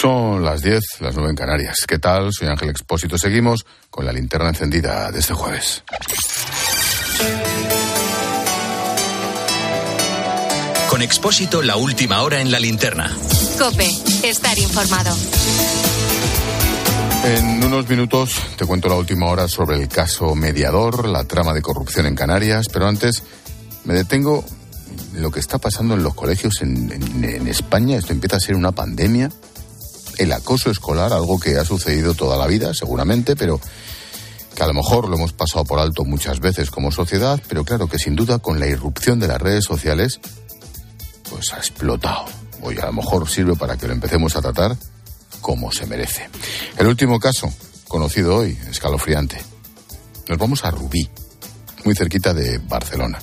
[0.00, 1.76] Son las 10, las 9 en Canarias.
[1.86, 2.30] ¿Qué tal?
[2.32, 3.16] Soy Ángel Expósito.
[3.18, 5.84] Seguimos con la linterna encendida de este jueves.
[10.88, 13.10] Con Expósito, la última hora en la linterna.
[13.58, 13.88] Cope,
[14.22, 15.16] estar informado.
[17.24, 21.62] En unos minutos te cuento la última hora sobre el caso mediador, la trama de
[21.62, 23.22] corrupción en Canarias, pero antes
[23.84, 24.44] me detengo
[25.14, 27.96] en lo que está pasando en los colegios en, en- en España.
[27.96, 29.30] Esto empieza a ser una pandemia.
[30.18, 33.60] El acoso escolar, algo que ha sucedido toda la vida, seguramente, pero
[34.54, 37.88] que a lo mejor lo hemos pasado por alto muchas veces como sociedad, pero claro
[37.88, 40.20] que sin duda con la irrupción de las redes sociales,
[41.28, 42.24] pues ha explotado.
[42.62, 44.76] Hoy a lo mejor sirve para que lo empecemos a tratar
[45.40, 46.28] como se merece.
[46.78, 47.52] El último caso,
[47.88, 49.38] conocido hoy, escalofriante.
[50.28, 51.08] Nos vamos a Rubí,
[51.84, 53.18] muy cerquita de Barcelona.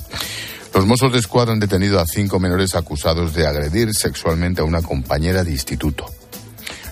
[0.74, 4.82] Los Mossos de Escuadra han detenido a cinco menores acusados de agredir sexualmente a una
[4.82, 6.06] compañera de instituto.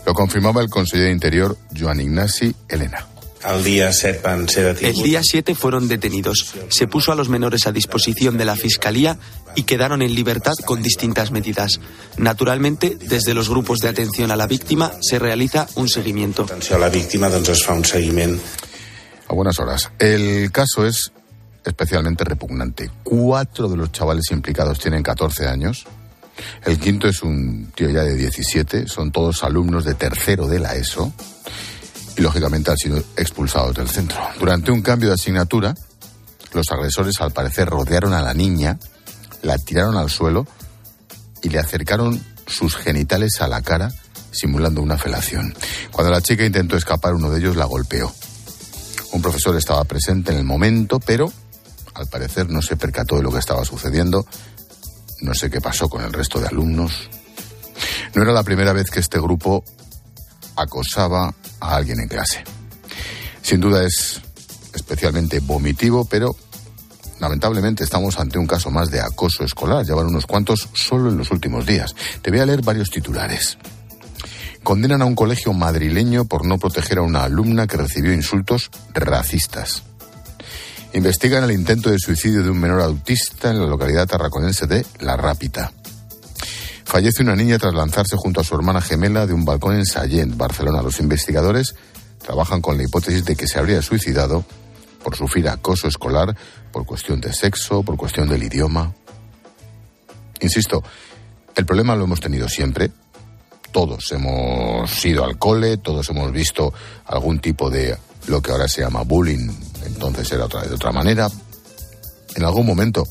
[0.09, 3.05] Lo confirmaba el consejero de Interior, Joan Ignasi Elena.
[3.47, 5.03] El día 7 van ser El detinguts.
[5.03, 6.55] día 7 fueron detenidos.
[6.69, 9.19] Se puso a los menores a disposición de la Fiscalía
[9.53, 11.79] y quedaron en libertad con distintas medidas.
[12.17, 16.47] Naturalmente, desde los grupos de atención a la víctima se realiza un seguimiento.
[16.73, 18.41] A la víctima, un seguiment.
[19.27, 19.91] A buenas horas.
[19.99, 21.11] El caso es
[21.63, 22.89] especialmente repugnante.
[23.03, 25.85] Cuatro de los chavales implicados tienen 14 años.
[26.63, 28.87] El quinto es un tío ya de 17.
[28.87, 31.13] Son todos alumnos de tercero de la ESO.
[32.17, 34.19] Y lógicamente han sido expulsados del centro.
[34.39, 35.73] Durante un cambio de asignatura,
[36.53, 38.77] los agresores al parecer rodearon a la niña,
[39.41, 40.47] la tiraron al suelo
[41.41, 43.91] y le acercaron sus genitales a la cara
[44.31, 45.53] simulando una felación.
[45.91, 48.13] Cuando la chica intentó escapar, uno de ellos la golpeó.
[49.11, 51.31] Un profesor estaba presente en el momento, pero
[51.95, 54.25] al parecer no se percató de lo que estaba sucediendo.
[55.21, 57.09] No sé qué pasó con el resto de alumnos.
[58.15, 59.63] No era la primera vez que este grupo
[60.55, 62.43] acosaba a alguien en clase.
[63.41, 64.21] Sin duda es
[64.73, 66.35] especialmente vomitivo, pero
[67.19, 69.85] lamentablemente estamos ante un caso más de acoso escolar.
[69.85, 71.95] Llevan unos cuantos solo en los últimos días.
[72.21, 73.57] Te voy a leer varios titulares.
[74.63, 79.83] Condenan a un colegio madrileño por no proteger a una alumna que recibió insultos racistas.
[80.93, 85.15] Investigan el intento de suicidio de un menor autista en la localidad tarraconense de La
[85.15, 85.71] Rápita.
[86.83, 90.35] Fallece una niña tras lanzarse junto a su hermana gemela de un balcón en Sallent,
[90.35, 90.81] Barcelona.
[90.81, 91.75] Los investigadores
[92.17, 94.43] trabajan con la hipótesis de que se habría suicidado
[95.03, 96.35] por sufrir acoso escolar,
[96.71, 98.91] por cuestión de sexo, por cuestión del idioma.
[100.39, 100.83] Insisto,
[101.55, 102.89] el problema lo hemos tenido siempre.
[103.71, 106.73] Todos hemos ido al cole, todos hemos visto
[107.05, 107.95] algún tipo de
[108.27, 109.49] lo que ahora se llama bullying,
[109.85, 111.29] entonces era otra, de otra manera.
[112.35, 113.07] En algún momento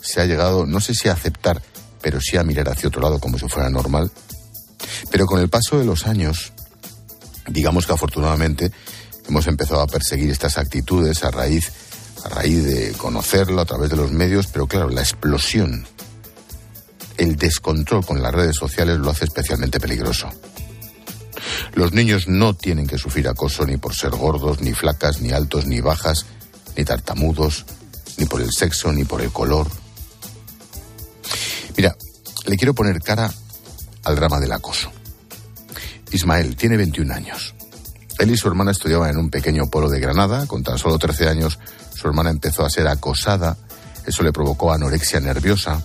[0.00, 1.62] se ha llegado, no sé si a aceptar,
[2.00, 4.10] pero sí a mirar hacia otro lado como si fuera normal.
[5.10, 6.52] Pero con el paso de los años,
[7.48, 8.70] digamos que afortunadamente
[9.28, 11.72] hemos empezado a perseguir estas actitudes a raíz,
[12.24, 15.86] a raíz de conocerlo a través de los medios, pero claro, la explosión,
[17.16, 20.30] el descontrol con las redes sociales lo hace especialmente peligroso.
[21.74, 25.66] Los niños no tienen que sufrir acoso ni por ser gordos, ni flacas, ni altos,
[25.66, 26.26] ni bajas,
[26.76, 27.64] ni tartamudos,
[28.18, 29.68] ni por el sexo, ni por el color.
[31.76, 31.96] Mira,
[32.46, 33.32] le quiero poner cara
[34.04, 34.90] al drama del acoso.
[36.10, 37.54] Ismael tiene 21 años.
[38.18, 40.46] Él y su hermana estudiaban en un pequeño pueblo de Granada.
[40.46, 41.58] Con tan solo 13 años,
[41.94, 43.56] su hermana empezó a ser acosada.
[44.06, 45.82] Eso le provocó anorexia nerviosa.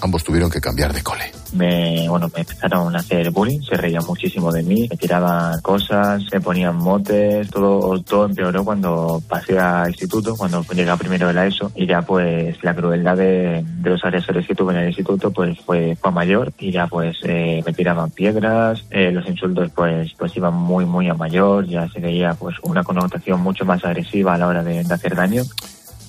[0.00, 1.32] Ambos tuvieron que cambiar de cole.
[1.54, 6.22] me, bueno, me empezaron a hacer bullying, se reían muchísimo de mí, me tiraban cosas,
[6.32, 11.34] me ponían motes, todo, todo empeoró cuando pasé a instituto, cuando llegué a primero de
[11.34, 14.88] la ESO, y ya pues la crueldad de, de los agresores que tuve en el
[14.88, 19.70] instituto pues fue, fue mayor, y ya pues eh, me tiraban piedras, eh, los insultos
[19.74, 23.84] pues, pues iban muy, muy a mayor, ya se veía pues una connotación mucho más
[23.84, 25.44] agresiva a la hora de, de hacer daño.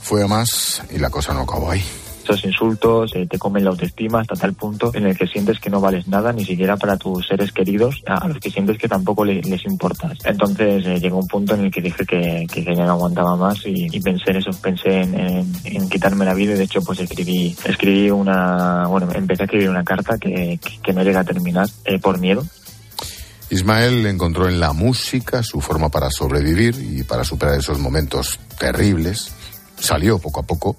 [0.02, 1.84] Fue a más y la cosa no acabó ahí.
[2.25, 5.69] Esos insultos eh, te comen la autoestima hasta tal punto en el que sientes que
[5.69, 9.24] no vales nada, ni siquiera para tus seres queridos, a los que sientes que tampoco
[9.24, 10.18] le- les importas.
[10.25, 14.00] Entonces eh, llegó un punto en el que dije que, ya no aguantaba más y,
[14.00, 18.88] pensé en eso, pensé en, quitarme la vida y de hecho pues escribí, escribí una,
[18.88, 22.18] bueno, empecé a escribir una carta que, que, que no llega a terminar eh, por
[22.19, 22.44] miedo.
[23.51, 29.31] Ismael encontró en la música su forma para sobrevivir y para superar esos momentos terribles.
[29.80, 30.75] Salió poco a poco,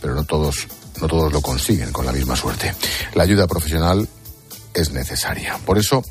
[0.00, 0.66] pero no todos,
[1.00, 2.74] no todos lo consiguen con la misma suerte.
[3.14, 4.08] La ayuda profesional
[4.74, 5.58] es necesaria.
[5.64, 6.04] Por eso,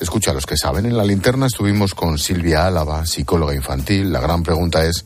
[0.00, 0.86] escucha a los que saben.
[0.86, 4.12] En la linterna estuvimos con Silvia Álava, psicóloga infantil.
[4.12, 5.04] La gran pregunta es,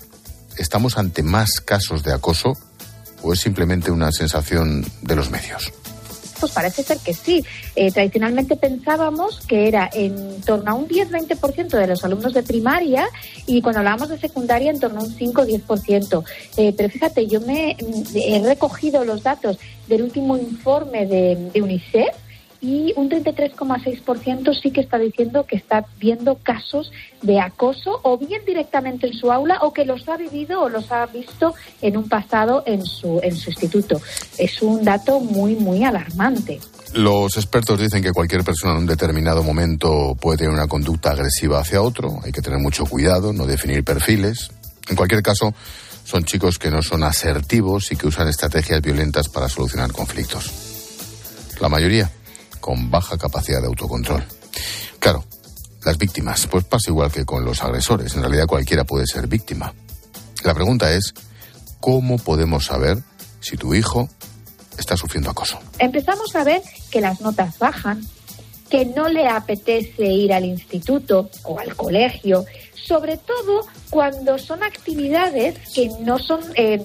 [0.56, 2.52] ¿estamos ante más casos de acoso
[3.22, 5.72] o es simplemente una sensación de los medios?
[6.40, 7.44] Pues parece ser que sí.
[7.76, 13.06] Eh, tradicionalmente pensábamos que era en torno a un 10-20% de los alumnos de primaria
[13.46, 16.24] y cuando hablábamos de secundaria en torno a un 5-10%.
[16.56, 17.76] Eh, pero fíjate, yo me
[18.14, 22.14] he recogido los datos del último informe de UNICEF
[22.60, 26.92] y un 33,6% sí que está diciendo que está viendo casos
[27.22, 30.92] de acoso o bien directamente en su aula o que los ha vivido o los
[30.92, 34.00] ha visto en un pasado en su, en su instituto.
[34.38, 36.60] Es un dato muy, muy alarmante.
[36.92, 41.60] Los expertos dicen que cualquier persona en un determinado momento puede tener una conducta agresiva
[41.60, 42.18] hacia otro.
[42.24, 44.50] Hay que tener mucho cuidado, no definir perfiles.
[44.88, 45.54] En cualquier caso,
[46.04, 50.50] son chicos que no son asertivos y que usan estrategias violentas para solucionar conflictos.
[51.60, 52.10] La mayoría
[52.60, 54.24] con baja capacidad de autocontrol.
[54.98, 55.24] Claro,
[55.84, 58.14] las víctimas, pues pasa igual que con los agresores.
[58.14, 59.72] En realidad cualquiera puede ser víctima.
[60.44, 61.14] La pregunta es,
[61.80, 62.98] ¿cómo podemos saber
[63.40, 64.08] si tu hijo
[64.78, 65.58] está sufriendo acoso?
[65.78, 68.06] Empezamos a ver que las notas bajan,
[68.70, 72.44] que no le apetece ir al instituto o al colegio,
[72.74, 76.82] sobre todo cuando son actividades que no son eh,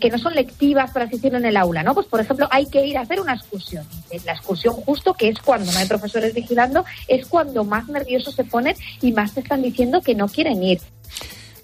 [0.00, 1.94] que no son lectivas, así decirlo, en el aula, ¿no?
[1.94, 3.86] Pues, por ejemplo, hay que ir a hacer una excursión.
[4.24, 8.44] La excursión justo, que es cuando no hay profesores vigilando, es cuando más nerviosos se
[8.44, 10.80] ponen y más te están diciendo que no quieren ir.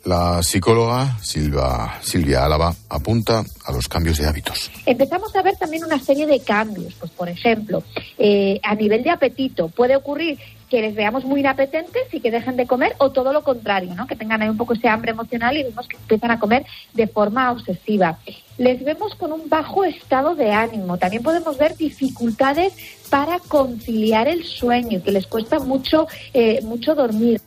[0.05, 4.71] La psicóloga Silva, Silvia Álava apunta a los cambios de hábitos.
[4.85, 6.93] Empezamos a ver también una serie de cambios.
[6.95, 7.83] Pues, por ejemplo,
[8.19, 12.57] eh, a nivel de apetito puede ocurrir que les veamos muy inapetentes y que dejen
[12.57, 14.07] de comer o todo lo contrario, ¿no?
[14.07, 17.07] que tengan ahí un poco ese hambre emocional y vemos que empiezan a comer de
[17.07, 18.19] forma obsesiva.
[18.59, 20.99] Les vemos con un bajo estado de ánimo.
[20.99, 22.75] También podemos ver dificultades
[23.09, 27.41] para conciliar el sueño, que les cuesta mucho, eh, mucho dormir.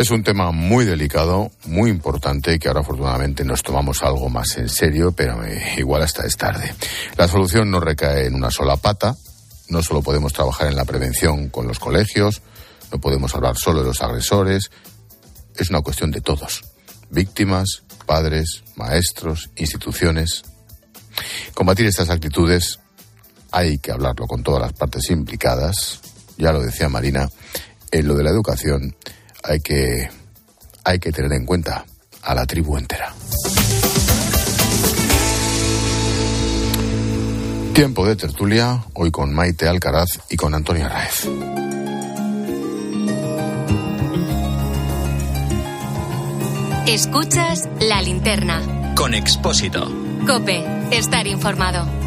[0.00, 4.70] Es un tema muy delicado, muy importante, que ahora afortunadamente nos tomamos algo más en
[4.70, 6.74] serio, pero eh, igual hasta es tarde.
[7.18, 9.14] La solución no recae en una sola pata.
[9.68, 12.40] No solo podemos trabajar en la prevención con los colegios,
[12.90, 14.70] no podemos hablar solo de los agresores.
[15.54, 16.64] Es una cuestión de todos.
[17.10, 20.44] Víctimas, padres, maestros, instituciones.
[21.52, 22.78] Combatir estas actitudes
[23.50, 26.00] hay que hablarlo con todas las partes implicadas.
[26.38, 27.28] Ya lo decía Marina,
[27.90, 28.96] en lo de la educación
[29.50, 30.08] hay que,
[30.84, 31.84] hay que tener en cuenta
[32.22, 33.12] a la tribu entera.
[37.74, 41.26] Tiempo de tertulia, hoy con Maite Alcaraz y con Antonio Raez.
[46.86, 48.94] Escuchas la linterna.
[48.94, 49.90] Con Expósito.
[50.26, 51.99] Cope, estar informado.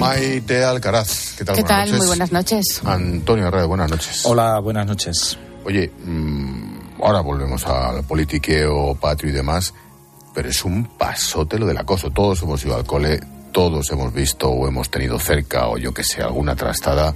[0.00, 1.56] Maite Alcaraz, ¿qué tal?
[1.56, 1.88] ¿Qué buenas tal?
[1.88, 1.98] noches.
[1.98, 2.80] Muy buenas noches.
[2.84, 4.22] Antonio Raez, buenas noches.
[4.24, 5.38] Hola, buenas noches.
[5.64, 9.74] Oye, mm, ahora volvemos al politiqueo patrio y demás,
[10.34, 12.10] pero es un pasote lo del acoso.
[12.10, 13.20] Todos hemos ido al cole,
[13.52, 17.14] todos hemos visto o hemos tenido cerca o yo que sé, alguna trastada,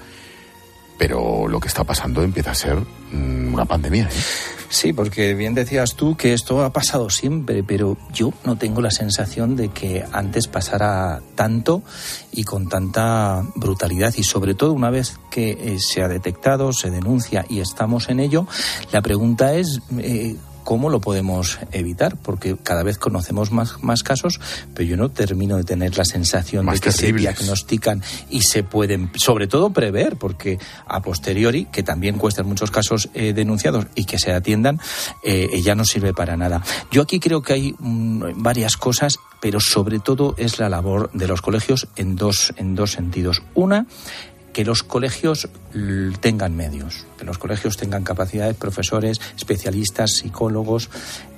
[0.99, 4.05] pero lo que está pasando empieza a ser mm, una pandemia.
[4.05, 4.64] ¿eh?
[4.75, 8.91] Sí, porque bien decías tú que esto ha pasado siempre, pero yo no tengo la
[8.91, 11.85] sensación de que antes pasara tanto
[12.33, 14.13] y con tanta brutalidad.
[14.17, 18.19] Y sobre todo, una vez que eh, se ha detectado, se denuncia y estamos en
[18.19, 18.49] ello,
[18.91, 19.81] la pregunta es.
[19.99, 22.17] eh, ¿Cómo lo podemos evitar?
[22.17, 24.41] Porque cada vez conocemos más, más casos,
[24.75, 28.63] pero yo no termino de tener la sensación Más de que se diagnostican y se
[28.63, 34.07] pueden, sobre todo, prever, porque a posteriori, que también cuestan muchos casos eh, denunciados y
[34.07, 34.81] que se atiendan,
[35.23, 36.63] eh, ya no sirve para nada.
[36.91, 41.29] Yo aquí creo que hay mm, varias cosas, pero sobre todo es la labor de
[41.29, 43.43] los colegios en dos, en dos sentidos.
[43.55, 43.87] Una,
[44.55, 45.49] que los colegios
[46.21, 50.89] tengan medios, que los colegios tengan capacidades, profesores, especialistas, psicólogos,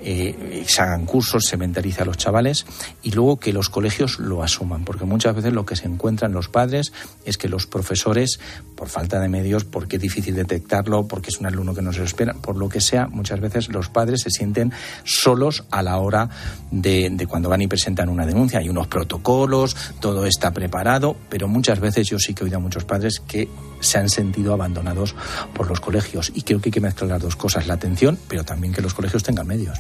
[0.03, 2.67] eh, se hagan cursos, se mentalice a los chavales
[3.03, 6.49] y luego que los colegios lo asuman, porque muchas veces lo que se encuentran los
[6.49, 6.93] padres
[7.25, 8.39] es que los profesores,
[8.77, 12.01] por falta de medios, porque es difícil detectarlo, porque es un alumno que no se
[12.01, 14.73] lo espera, por lo que sea, muchas veces los padres se sienten
[15.05, 16.29] solos a la hora
[16.71, 18.59] de, de cuando van y presentan una denuncia.
[18.59, 22.61] Hay unos protocolos, todo está preparado, pero muchas veces yo sí que he oído a
[22.61, 23.49] muchos padres que
[23.87, 25.15] se han sentido abandonados
[25.55, 26.33] por los colegios.
[26.35, 28.95] Y creo que hay que mezclar las dos cosas, la atención, pero también que los
[28.95, 29.79] colegios tengan medios.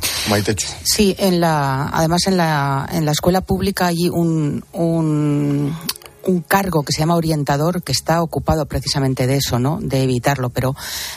[0.82, 5.76] Sí, en la, además en la, en la escuela pública hay un, un,
[6.26, 9.78] un cargo que se llama orientador que está ocupado precisamente de eso, ¿no?
[9.80, 10.50] De evitarlo.
[10.50, 10.74] Pero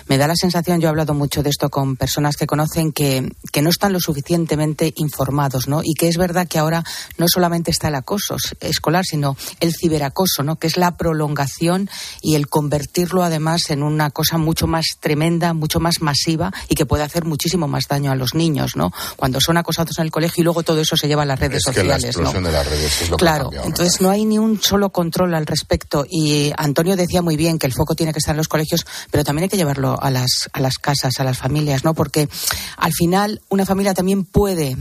[0.08, 3.32] me da la sensación, yo he hablado mucho de esto con personas que conocen que,
[3.52, 5.82] que no están lo suficientemente informados, ¿no?
[5.84, 6.84] Y que es verdad que ahora
[7.18, 10.58] no solamente está el acoso escolar, sino el ciberacoso, ¿no?
[10.58, 11.90] Que es la prolongación
[12.22, 16.86] y el convertirlo además en una cosa mucho más tremenda, mucho más masiva y que
[16.86, 18.92] puede hacer muchísimo más daño a los niños, ¿no?
[19.16, 21.64] Cuando son acosados en el colegio y luego todo eso se lleva a las redes
[21.64, 22.32] sociales, ¿no?
[22.32, 26.06] De las redes es lo claro, entonces no hay ni un solo control al respecto.
[26.10, 29.24] Y Antonio decía muy bien que el foco tiene que estar en los colegios, pero
[29.24, 31.94] también hay que llevarlo a las, a las casas, a las familias, ¿no?
[31.94, 32.28] Porque
[32.76, 34.76] al final una familia también puede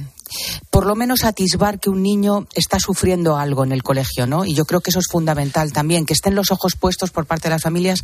[0.70, 4.44] por lo menos atisbar que un niño está sufriendo algo en el colegio, ¿no?
[4.44, 7.44] Y yo creo que eso es fundamental también, que estén los ojos puestos por parte
[7.48, 8.02] de las familias,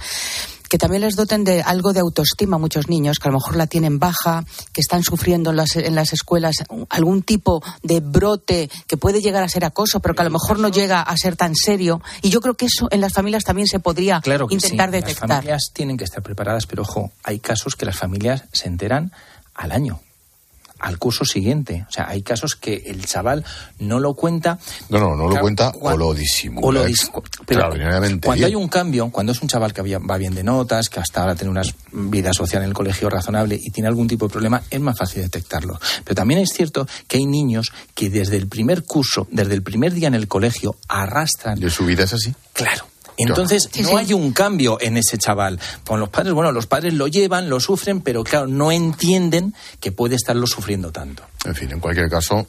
[0.75, 3.55] que también les doten de algo de autoestima a muchos niños, que a lo mejor
[3.55, 6.57] la tienen baja, que están sufriendo en las, en las escuelas
[6.89, 10.59] algún tipo de brote que puede llegar a ser acoso, pero que a lo mejor
[10.59, 12.03] no llega a ser tan serio.
[12.23, 15.29] Y yo creo que eso en las familias también se podría intentar detectar.
[15.29, 19.13] Las familias tienen que estar preparadas, pero ojo, hay casos que las familias se enteran
[19.55, 20.01] al año
[20.79, 21.87] al curso siguiente.
[21.89, 23.45] O sea, hay casos que el chaval
[23.79, 24.59] no lo cuenta.
[24.89, 26.67] No, no, no lo cuenta o lo disimula.
[26.67, 26.85] O lo
[27.47, 27.71] Pero
[28.23, 31.23] cuando hay un cambio, cuando es un chaval que va bien de notas, que hasta
[31.23, 31.63] ahora tiene una
[31.93, 35.23] vida social en el colegio razonable y tiene algún tipo de problema, es más fácil
[35.23, 35.79] detectarlo.
[36.05, 39.95] Pero también es cierto que hay niños que desde el primer curso, desde el primer
[39.95, 41.59] día en el colegio, arrastran.
[41.61, 42.35] ¿De su vida es así?
[42.53, 45.61] Claro entonces no hay un cambio en ese chaval.
[45.87, 49.93] Con los padres, bueno, los padres lo llevan, lo sufren, pero claro, no entienden que
[49.93, 51.25] puede estarlo sufriendo tanto.
[51.45, 52.47] En fin, en cualquier caso,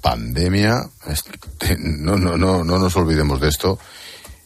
[0.00, 3.78] pandemia, este, no, no, no, no nos olvidemos de esto.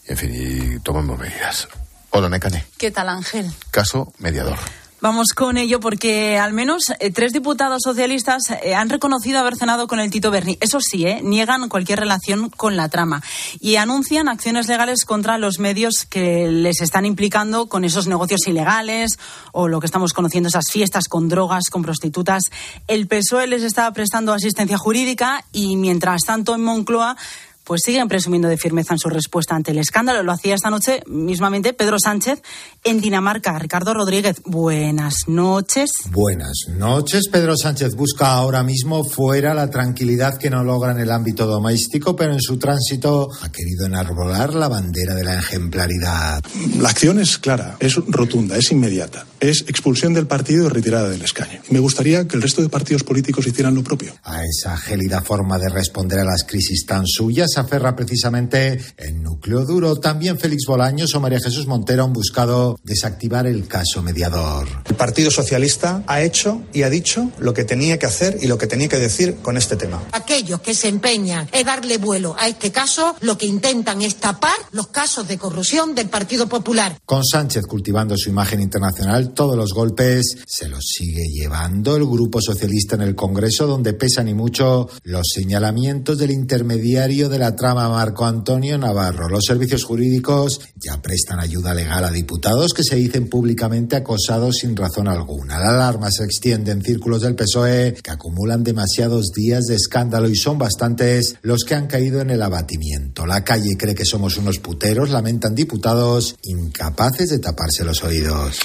[0.07, 1.69] En fin, y tomemos medidas.
[2.11, 2.65] Hola, Necane.
[2.79, 3.51] ¿Qué tal, Ángel?
[3.71, 4.57] Caso mediador.
[5.03, 9.87] Vamos con ello porque al menos eh, tres diputados socialistas eh, han reconocido haber cenado
[9.89, 10.57] con el Tito Berni.
[10.63, 13.23] Eso sí, eh, niegan cualquier relación con la trama
[13.61, 19.19] y anuncian acciones legales contra los medios que les están implicando con esos negocios ilegales
[19.53, 22.45] o lo que estamos conociendo, esas fiestas con drogas, con prostitutas.
[22.89, 27.19] El PSOE les está prestando asistencia jurídica y mientras tanto en Moncloa
[27.67, 30.23] pues siguen presumiendo de firmeza en su respuesta ante el escándalo.
[30.23, 32.41] Lo hacía esta noche mismamente Pedro Sánchez
[32.85, 33.59] en Dinamarca.
[33.59, 35.91] Ricardo Rodríguez, buenas noches.
[36.11, 37.29] Buenas noches.
[37.31, 42.15] Pedro Sánchez busca ahora mismo fuera la tranquilidad que no logra en el ámbito doméstico,
[42.15, 46.45] pero en su tránsito ha querido enarbolar la bandera de la ejemplaridad.
[46.79, 49.27] La acción es clara, es rotunda, es inmediata.
[49.41, 51.61] Es expulsión del partido y retirada del escaño.
[51.71, 54.15] Me gustaría que el resto de partidos políticos hicieran lo propio.
[54.23, 59.65] A esa gélida forma de responder a las crisis tan suyas aferra precisamente el núcleo
[59.65, 59.97] duro.
[59.97, 64.67] También Félix Bolaños o María Jesús Montero han buscado desactivar el caso mediador.
[64.85, 68.59] El Partido Socialista ha hecho y ha dicho lo que tenía que hacer y lo
[68.59, 70.03] que tenía que decir con este tema.
[70.13, 74.57] Aquellos que se empeñan en darle vuelo a este caso, lo que intentan es tapar
[74.73, 76.99] los casos de corrupción del Partido Popular.
[77.05, 82.41] Con Sánchez cultivando su imagen internacional, todos los golpes se los sigue llevando el Grupo
[82.41, 87.89] Socialista en el Congreso, donde pesan y mucho los señalamientos del intermediario de la trama
[87.89, 89.29] Marco Antonio Navarro.
[89.29, 94.75] Los servicios jurídicos ya prestan ayuda legal a diputados que se dicen públicamente acosados sin
[94.75, 95.59] razón alguna.
[95.59, 100.37] La alarma se extiende en círculos del PSOE que acumulan demasiados días de escándalo y
[100.37, 103.27] son bastantes los que han caído en el abatimiento.
[103.27, 108.59] La calle cree que somos unos puteros, lamentan diputados incapaces de taparse los oídos.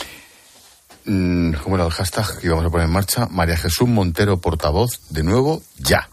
[1.06, 3.28] Mm, ¿Cómo era el hashtag que íbamos a poner en marcha?
[3.28, 6.10] María Jesús Montero, portavoz, de nuevo, ya.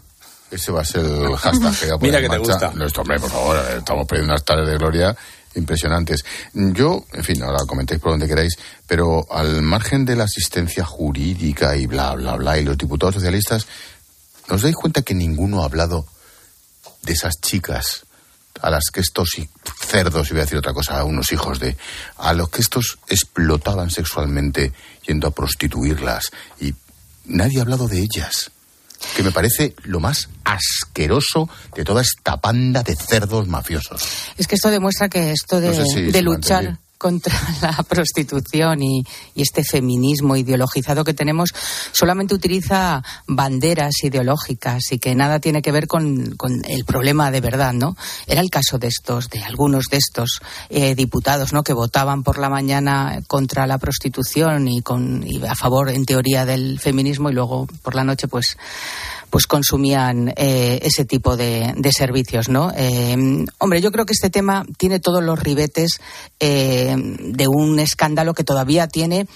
[0.51, 2.71] Ese va a ser el hashtag que Mira que te gusta.
[2.73, 5.15] Nuestro hombre, por favor, estamos perdiendo unas tardes de gloria
[5.55, 6.23] impresionantes.
[6.53, 11.75] Yo, en fin, ahora comentéis por donde queráis, pero al margen de la asistencia jurídica
[11.75, 13.67] y bla, bla, bla, y los diputados socialistas,
[14.47, 16.05] ¿nos dais cuenta que ninguno ha hablado
[17.01, 18.05] de esas chicas
[18.61, 19.29] a las que estos
[19.79, 21.77] cerdos, y voy a decir otra cosa, a unos hijos de,
[22.17, 24.73] a los que estos explotaban sexualmente
[25.07, 26.73] yendo a prostituirlas y
[27.25, 28.51] nadie ha hablado de ellas?
[29.15, 34.01] Que me parece lo más asqueroso de toda esta panda de cerdos mafiosos.
[34.37, 39.03] Es que esto demuestra que esto de, luchar contra la prostitución y,
[39.35, 41.51] este feminismo ideologizado que tenemos
[41.93, 46.35] solamente utiliza banderas ideológicas y que nada tiene que ver con,
[46.67, 47.95] el problema de verdad, ¿no?
[48.27, 51.63] Era el caso de estos, de algunos de estos eh, diputados, ¿no?
[51.63, 56.45] Que votaban por la mañana contra la prostitución y, con, y a favor, en teoría,
[56.45, 58.57] del feminismo y luego por la noche, pues
[59.29, 62.71] pues consumían eh, ese tipo de, servicios, ¿no?
[62.75, 65.99] Eh, hombre, yo creo que este tema tiene todos los ribetes
[66.39, 69.27] eh, de un escándalo que todavía tiene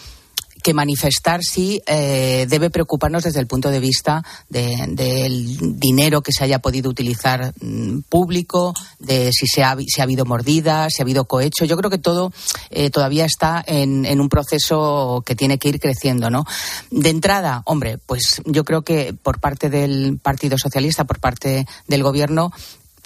[0.63, 6.43] que manifestar si eh, debe preocuparnos desde el punto de vista del dinero que se
[6.43, 11.03] haya podido utilizar mm, público, de si se ha, si ha habido mordidas, si ha
[11.03, 11.65] habido cohecho.
[11.65, 12.32] Yo creo que todo
[12.70, 16.46] eh, todavía está en, en, un proceso que tiene que ir creciendo, ¿no?
[16.89, 22.03] De entrada, hombre, pues yo creo que por parte del Partido Socialista, por parte del
[22.03, 22.51] Gobierno,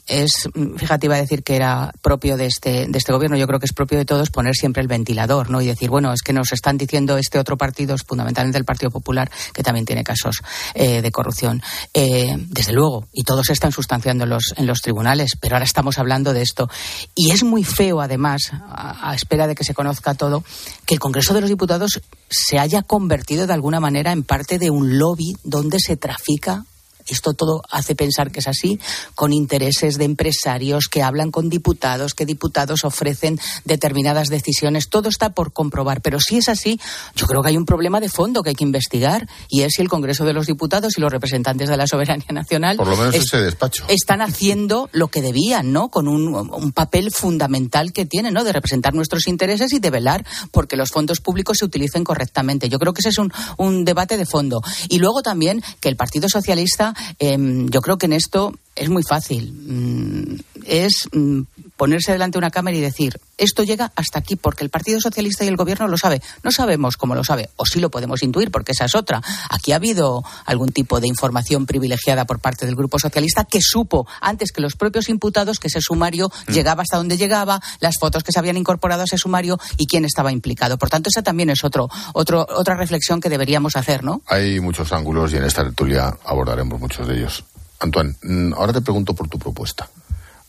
[0.08, 3.60] es, fíjate, iba a decir que era propio de este, de este gobierno, yo creo
[3.60, 5.62] que es propio de todos poner siempre el ventilador, ¿no?
[5.62, 9.30] Y decir, bueno, es que nos están diciendo este otro partido, fundamentalmente el Partido Popular,
[9.54, 10.42] que también tiene casos
[10.74, 11.62] eh, de corrupción.
[11.94, 15.98] Eh, desde luego, y todos están sustanciando en los, en los tribunales, pero ahora estamos
[15.98, 16.70] hablando de esto.
[17.14, 20.44] Y es muy feo, además, a espera de que se conozca todo,
[20.86, 24.70] que el Congreso de los Diputados se haya convertido de alguna manera en parte de
[24.70, 26.66] un lobby donde se trafica
[27.14, 28.80] esto todo hace pensar que es así,
[29.16, 34.90] con intereses de empresarios que hablan con diputados, que diputados ofrecen determinadas decisiones.
[34.90, 36.02] Todo está por comprobar.
[36.02, 36.80] Pero si es así,
[37.16, 39.82] yo creo que hay un problema de fondo que hay que investigar y es si
[39.82, 43.16] el Congreso de los Diputados y los representantes de la soberanía nacional por lo menos
[43.16, 43.86] ese despacho.
[43.88, 45.90] están haciendo lo que debían, ¿no?
[45.90, 48.44] Con un, un, papel fundamental que tienen, ¿no?
[48.44, 52.70] De representar nuestros intereses y de velar porque los fondos públicos se utilicen correctamente.
[52.70, 54.62] Yo creo que ese es un, un debate de fondo.
[54.90, 59.54] Y luego también que el Partido Socialista yo creo que en esto es muy fácil.
[59.54, 61.42] Mm, es mm,
[61.76, 65.46] ponerse delante de una cámara y decir, esto llega hasta aquí porque el Partido Socialista
[65.46, 66.22] y el Gobierno lo sabe.
[66.44, 69.22] No sabemos cómo lo sabe, o sí lo podemos intuir, porque esa es otra.
[69.50, 74.08] Aquí ha habido algún tipo de información privilegiada por parte del Grupo Socialista que supo
[74.22, 76.52] antes que los propios imputados que ese sumario mm.
[76.52, 80.06] llegaba hasta donde llegaba, las fotos que se habían incorporado a ese sumario y quién
[80.06, 80.78] estaba implicado.
[80.78, 84.22] Por tanto, esa también es otro, otro, otra reflexión que deberíamos hacer, ¿no?
[84.28, 87.44] Hay muchos ángulos y en esta tertulia abordaremos muchos de ellos.
[87.80, 89.90] Antoine, mm, ahora te pregunto por tu propuesta.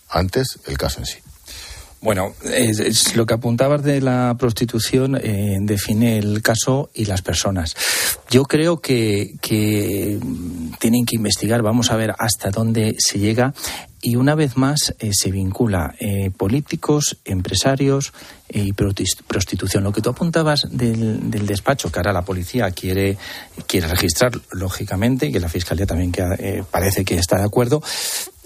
[0.09, 1.19] Antes, el caso en sí.
[2.01, 7.75] Bueno, es, lo que apuntabas de la prostitución eh, define el caso y las personas.
[8.31, 10.21] Yo creo que, que,
[10.79, 13.53] tienen que investigar, vamos a ver hasta dónde se llega
[14.01, 18.13] y una vez más eh, se vincula eh, políticos, empresarios
[18.49, 19.83] y prostitución.
[19.83, 23.19] Lo que tú apuntabas del, del, despacho, que ahora la policía quiere,
[23.67, 27.83] quiere registrar, lógicamente, y que la fiscalía también que, parece que está de acuerdo,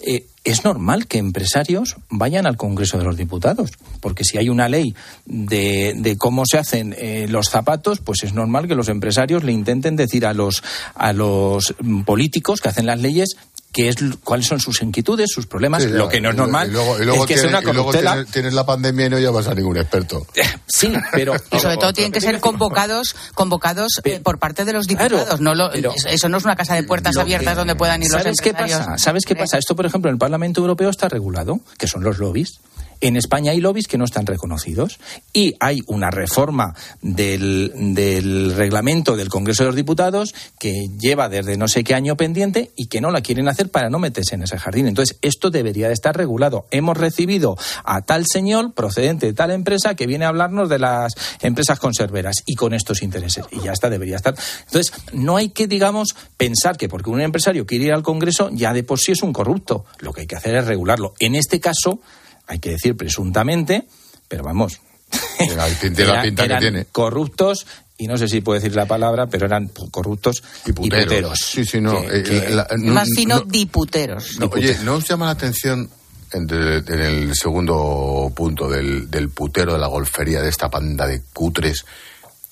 [0.05, 4.69] eh, es normal que empresarios vayan al Congreso de los Diputados, porque si hay una
[4.69, 9.53] ley de, cómo se hacen eh, los zapatos, pues es normal que los empresarios le
[9.53, 13.37] intenten decir a los políticos que hacen las leyes
[13.73, 15.83] qué es, cuáles son sus inquietudes, sus problemas.
[15.83, 17.63] Sí, lo que no es normal y luego, y luego es que tienes, sea una
[17.63, 18.13] corruptela.
[18.13, 20.27] Tienes, tienes, la pandemia y no llamas a ningún experto.
[20.67, 21.35] Sí, pero...
[21.51, 25.25] y sobre todo tienen que ser convocados convocados eh, por parte de los diputados.
[25.25, 28.03] Claro, no lo, pero, eso no es una casa de puertas abiertas que, donde puedan
[28.03, 28.99] ir los ¿Sabes qué pasa?
[28.99, 29.59] ¿Sabes qué pasa?
[29.59, 32.61] Esto, por ejemplo, en el Parlamento Europeo está regulado, que son los lobbies.
[33.03, 35.01] En España hay lobbies que no están reconocidos
[35.33, 41.67] y hay una reforma del, reglamento del Congreso de los Diputados que lleva desde no
[41.67, 44.57] sé qué año pendiente y que no la quieren hacer para no meterse en ese
[44.57, 44.87] jardín.
[44.87, 46.69] Entonces, esto debería de estar regulado.
[46.71, 51.13] Hemos recibido a tal señor procedente de tal empresa que viene a hablarnos de las
[51.41, 53.47] empresas conserveras y con estos intereses.
[53.51, 54.37] Y ya está, debería estar.
[54.67, 58.73] Entonces, no hay que, digamos, pensar que porque un empresario quiere ir al Congreso ya
[58.73, 59.87] de por sí es un corrupto.
[59.99, 61.15] Lo que hay que hacer es regularlo.
[61.19, 61.99] En este caso,
[62.47, 63.87] hay que decir presuntamente,
[64.29, 64.81] pero vamos.
[65.57, 66.87] La pinta, que tiene.
[66.87, 67.67] Corruptos
[67.99, 71.03] y no sé si puedo decir la palabra, pero eran corruptos y puteros.
[71.03, 72.01] Y puteros sí, sí, no.
[72.03, 74.39] Que, eh, que, la, no más fino, no, diputeros.
[74.41, 75.89] No, oye, ¿no os llama la atención
[76.33, 81.07] en, de, en el segundo punto del, del, putero de la golfería de esta panda
[81.07, 81.85] de cutres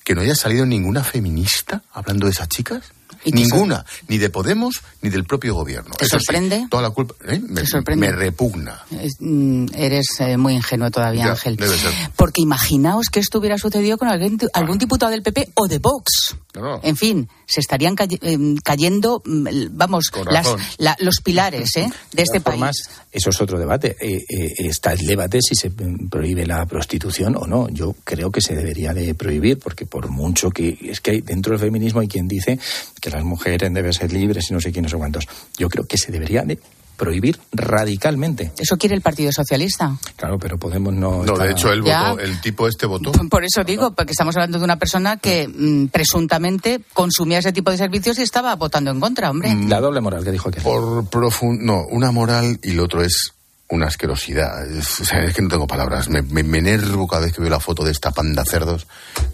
[0.05, 2.93] que no haya salido ninguna feminista hablando de esas chicas?
[3.25, 5.95] Ninguna, ni de Podemos ni del propio gobierno.
[5.99, 6.61] ¿Te Eso sorprende?
[6.61, 7.41] Sí, toda la culpa ¿eh?
[7.47, 8.07] me, ¿Te sorprende?
[8.07, 8.81] me, repugna.
[9.19, 11.57] Mm, eres eh, muy ingenuo todavía, Ya, Ángel.
[11.57, 11.93] debe ser.
[12.17, 16.37] Porque imaginaos que esto hubiera sucedido con algún, algún diputado del PP o de Vox.
[16.55, 16.81] No.
[16.83, 20.47] En fin, se estarían cay- eh, cayendo, mm, vamos, las-
[20.79, 21.91] la- los pilares ¿eh?
[22.13, 22.61] de este país.
[23.11, 23.97] eso es otro debate.
[24.01, 27.69] Eh, eh, está el debate si se mm, prohíbe la prostitución o no.
[27.71, 31.51] Yo creo que se debería de prohibir, porque por mucho que es que hay, dentro
[31.53, 32.59] del feminismo hay quien dice
[33.01, 35.27] que las mujeres deben ser libres y no sé quién, no sé cuántos.
[35.59, 36.59] Yo creo que se debería de
[37.01, 38.53] prohibir radicalmente.
[38.59, 39.97] Eso quiere el Partido Socialista.
[40.17, 41.25] Claro, pero Podemos no.
[41.25, 43.11] No, está- de hecho, él votó, el tipo este votó.
[43.31, 47.71] Por eso digo, porque estamos hablando de una persona que mm, presuntamente consumía ese tipo
[47.71, 49.55] de servicios y estaba votando en contra, hombre.
[49.67, 50.63] La doble moral que dijo aquel.
[50.63, 53.33] Por profun- no, una moral y lo otro es
[53.71, 54.71] una asquerosidad.
[54.71, 56.09] Es, o sea, es que no tengo palabras.
[56.11, 58.87] Me, me, me enervo cada vez que veo la foto de esta panda cerdos.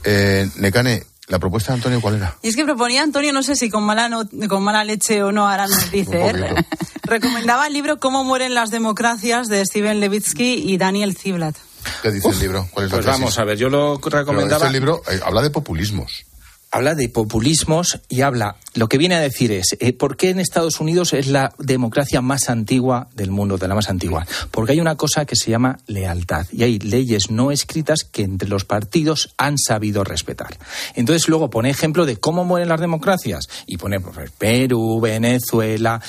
[0.04, 2.36] Eh, Necane, ¿la propuesta de Antonio cuál era?
[2.42, 5.32] Y es que proponía Antonio, no sé si con mala, no- con mala leche o
[5.32, 6.28] no, ahora nos dice.
[6.28, 6.54] ¿eh?
[7.02, 11.56] Recomendaba el libro Cómo mueren las democracias de Steven Levitsky y Daniel Ziblatt.
[12.02, 12.68] ¿Qué dice el libro?
[12.72, 14.64] ¿Cuál es Pues vamos a ver, yo lo Pero recomendaba.
[14.66, 16.24] este libro eh, habla de populismos.
[16.70, 20.40] Habla de populismos y habla, lo que viene a decir es, eh, ¿por qué en
[20.40, 24.26] Estados Unidos es la democracia más antigua del mundo, de la más antigua?
[24.50, 28.48] Porque hay una cosa que se llama lealtad y hay leyes no escritas que entre
[28.48, 30.58] los partidos han sabido respetar.
[30.94, 36.00] Entonces luego pone ejemplo de cómo mueren las democracias y pone pues, Perú, Venezuela,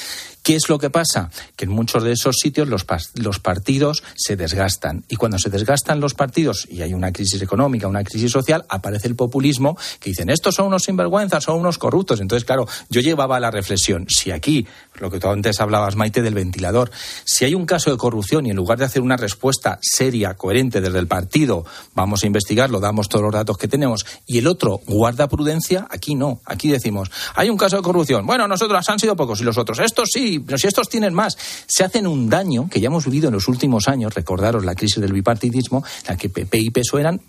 [0.47, 1.29] ¿Qué es lo que pasa?
[1.57, 5.03] Que en muchos de esos sitios los, partidos se desgastan.
[5.09, 9.09] Y cuando se desgastan los partidos y hay una crisis económica, una crisis social, aparece
[9.09, 12.21] el populismo que dicen, estos son unos sinvergüenzas, son unos corruptos.
[12.21, 14.65] Entonces, claro, yo llevaba la reflexión, si aquí,
[14.99, 16.91] lo que tú antes hablabas, Maite, del ventilador,
[17.25, 20.81] si hay un caso de corrupción y en lugar de hacer una respuesta seria, coherente
[20.81, 24.81] desde el partido, vamos a investigarlo, damos todos los datos que tenemos, y el otro
[24.87, 26.41] guarda prudencia, aquí no.
[26.45, 28.25] Aquí decimos, hay un caso de corrupción.
[28.25, 31.37] Bueno, nosotros han sido pocos y los otros, estos sí, pero si estos tienen más,
[31.67, 35.01] se hacen un daño que ya hemos vivido en los últimos años, recordaros la crisis
[35.01, 37.21] del bipartidismo, la que PP y PSOE eran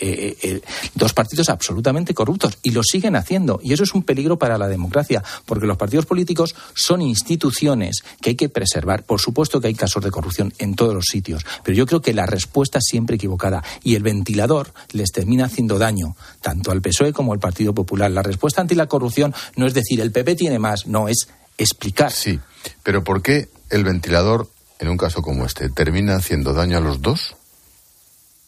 [0.00, 0.60] eh, eh,
[0.94, 3.60] dos partidos absolutamente corruptos y lo siguen haciendo.
[3.62, 8.30] Y eso es un peligro para la democracia, porque los partidos políticos son instituciones que
[8.30, 9.04] hay que preservar.
[9.04, 12.14] Por supuesto que hay casos de corrupción en todos los sitios, pero yo creo que
[12.14, 17.12] la respuesta es siempre equivocada y el ventilador les termina haciendo daño, tanto al PSOE
[17.12, 18.10] como al Partido Popular.
[18.10, 22.12] La respuesta ante la corrupción no es decir el PP tiene más, no, es explicar.
[22.12, 22.38] Sí,
[22.82, 27.02] pero ¿por qué el ventilador, en un caso como este, termina haciendo daño a los
[27.02, 27.34] dos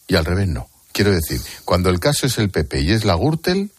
[0.07, 0.67] y al revés no?
[0.95, 3.69] Quiero decir, cuando el caso es el PP y es la Gürtel,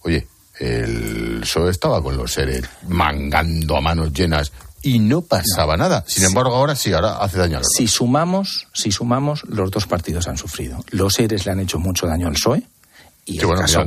[0.00, 0.26] oye,
[0.58, 4.50] el PSOE estaba con los seres mangando a manos llenas
[4.82, 6.02] y no pasaba nada.
[6.08, 9.86] Sin embargo, ahora sí, ahora hace daño a los Si sumamos, si sumamos, los dos
[9.86, 10.84] partidos han sufrido.
[10.90, 12.64] Los seres le han hecho mucho daño al PSOE
[13.26, 13.84] y el caso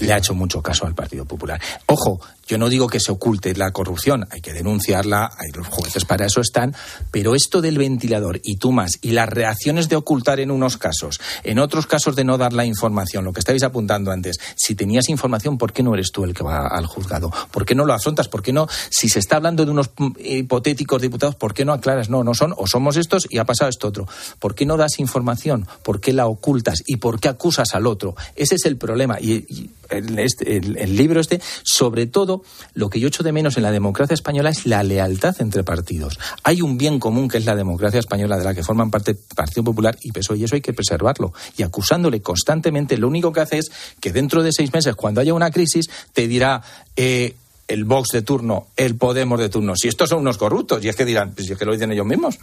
[0.00, 1.58] le ha hecho mucho caso al Partido Popular.
[1.86, 2.20] Ojo,
[2.52, 6.26] yo no digo que se oculte la corrupción, hay que denunciarla, hay los jueces para
[6.26, 6.74] eso están,
[7.10, 11.18] pero esto del ventilador y tú más, y las reacciones de ocultar en unos casos,
[11.44, 15.08] en otros casos de no dar la información, lo que estabais apuntando antes, si tenías
[15.08, 17.32] información, ¿por qué no eres tú el que va al juzgado?
[17.50, 18.28] ¿Por qué no lo afrontas?
[18.28, 19.88] ¿Por qué no, si se está hablando de unos
[20.18, 22.10] hipotéticos diputados, ¿por qué no aclaras?
[22.10, 24.06] No, no son, o somos estos y ha pasado esto otro.
[24.38, 25.66] ¿Por qué no das información?
[25.82, 26.82] ¿Por qué la ocultas?
[26.84, 28.14] ¿Y por qué acusas al otro?
[28.36, 29.18] Ese es el problema.
[29.18, 29.70] Y,
[30.16, 32.41] este, el, libro este, sobre todo,
[32.74, 36.18] lo que yo echo de menos en la democracia española es la lealtad entre partidos.
[36.42, 39.64] Hay un bien común que es la democracia española, de la que forman parte Partido
[39.64, 41.32] Popular y PSOE, y eso hay que preservarlo.
[41.56, 45.34] Y acusándole constantemente, lo único que hace es que dentro de seis meses, cuando haya
[45.34, 46.62] una crisis, te dirá.
[46.96, 47.34] Eh,
[47.68, 49.74] el Vox de turno, el Podemos de turno.
[49.76, 52.04] Si estos son unos corruptos, y es que dirán, pues es que lo dicen ellos
[52.04, 52.38] mismos.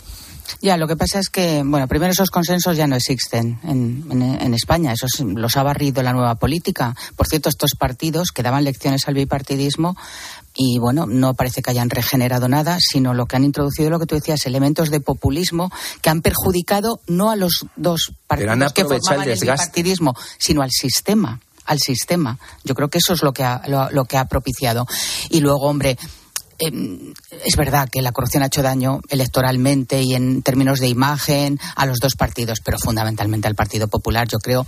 [0.62, 4.54] Ya, lo que pasa es que, bueno, primero esos consensos ya no existen en, en,
[4.54, 6.96] España, esos los ha barrido la nueva política.
[7.16, 9.96] Por cierto, estos partidos que daban lecciones al bipartidismo
[10.56, 14.06] y bueno, no parece que hayan regenerado nada, sino lo que han introducido, lo que
[14.06, 19.30] tú decías, elementos de populismo que han perjudicado no a los dos partidos que formaban
[19.30, 22.40] el bipartidismo, sino al sistema al sistema.
[22.64, 24.88] Yo creo que eso es lo que ha, lo que ha propiciado.
[25.30, 26.00] Y luego, hombre,
[26.60, 27.14] Em,
[27.46, 31.86] es verdad que la corrupción ha hecho daño electoralmente y en términos de imagen a
[31.86, 34.28] los dos partidos, pero fundamentalmente al Partido Popular.
[34.28, 34.68] Yo creo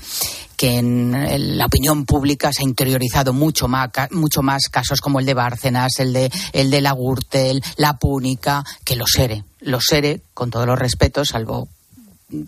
[0.56, 5.26] que en la opinión pública se ha interiorizado mucho más, mucho más casos como el
[5.26, 9.44] de Bárcenas, el de, el de la Gürtel, la Púnica, que los ERE.
[9.60, 11.68] Los ERE, con todos los respetos, salvo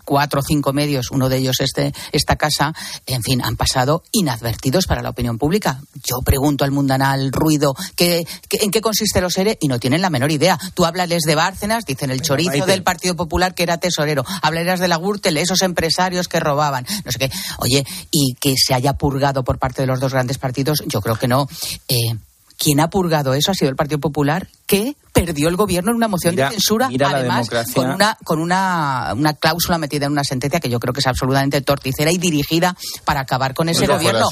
[0.04, 2.74] cuatro o cinco medios, uno de ellos este, esta casa,
[3.06, 5.80] en fin, han pasado inadvertidos para la opinión pública.
[6.04, 10.10] Yo pregunto al mundanal ruido ¿qué, en qué consiste los ERE y no tienen la
[10.10, 10.58] menor idea.
[10.74, 14.24] Tú háblales de Bárcenas, dicen el chorizo del Partido Popular que era tesorero.
[14.42, 16.86] Hablarás de la Gürtel, esos empresarios que robaban.
[17.04, 17.30] No sé qué.
[17.58, 21.16] Oye, y que se haya purgado por parte de los dos grandes partidos, yo creo
[21.16, 21.46] que no.
[21.88, 22.16] Eh,
[22.56, 26.08] quien ha purgado eso ha sido el Partido Popular, que perdió el gobierno en una
[26.08, 30.68] moción de censura, además con, una, con una, una, cláusula metida en una sentencia que
[30.68, 34.28] yo creo que es absolutamente torticera y dirigida para acabar con ese gobierno.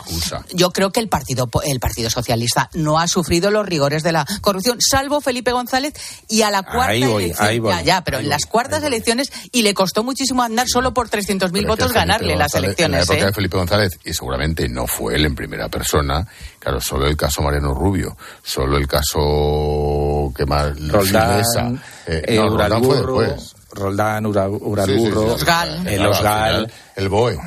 [0.53, 4.27] Yo creo que el Partido, el Partido Socialista no ha sufrido los rigores de la
[4.41, 5.95] corrupción, salvo Felipe González
[6.29, 10.03] y a la cuarta elección, ya, ya, pero en las cuartas elecciones y le costó
[10.03, 13.03] muchísimo andar solo por 300.000 votos ganarle las elecciones.
[13.03, 13.27] En la época ¿eh?
[13.27, 16.27] de Felipe González, y seguramente no fue él en primera persona,
[16.59, 22.49] claro, solo el caso Mariano Rubio, solo el caso que más Roldán, eh, eh, no,
[22.51, 23.55] Roldán fue después.
[23.73, 25.37] Roldán, Uralburro,
[25.87, 27.39] el Osgal, el BOE.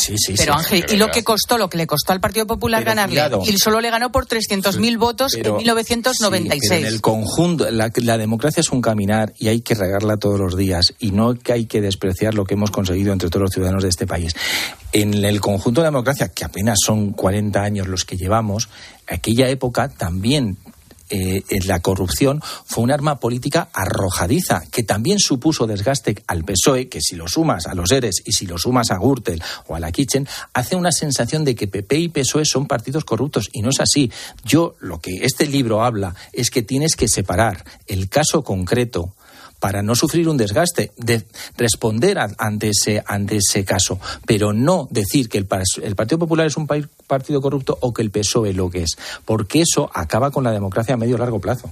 [0.00, 2.82] Sí, sí, Pero Ángel, ¿y lo que costó, lo que le costó al Partido Popular
[2.84, 3.22] ganarle?
[3.44, 6.80] Y solo le ganó por 300.000 votos en 1996.
[6.80, 10.56] en el conjunto, la, la, democracia es un caminar y hay que regarla todos los
[10.56, 10.94] días.
[11.00, 13.90] Y no que hay que despreciar lo que hemos conseguido entre todos los ciudadanos de
[13.90, 14.34] este país.
[14.92, 18.70] En el conjunto de la democracia, que apenas son 40 años los que llevamos,
[19.06, 20.56] aquella época también
[21.10, 27.00] eh, la corrupción fue un arma política arrojadiza, que también supuso desgaste al PSOE, que
[27.00, 29.92] si lo sumas a los ERES y si lo sumas a Gürtel o a la
[29.92, 33.48] Kitchen, hace una sensación de que PP y PSOE son partidos corruptos.
[33.52, 34.10] Y no es así.
[34.44, 39.14] Yo, lo que este libro habla es que tienes que separar el caso concreto
[39.60, 41.24] para no sufrir un desgaste, de
[41.56, 46.66] responder ante, ese, ante ese caso, pero no decir que el, Partido Popular es un
[46.66, 50.94] partido corrupto o que el PSOE lo que es, porque eso acaba con la democracia
[50.94, 51.70] a medio largo plazo.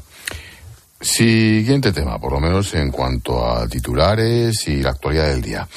[1.00, 5.68] Siguiente tema, por lo menos en cuanto a titulares y la actualidad del día.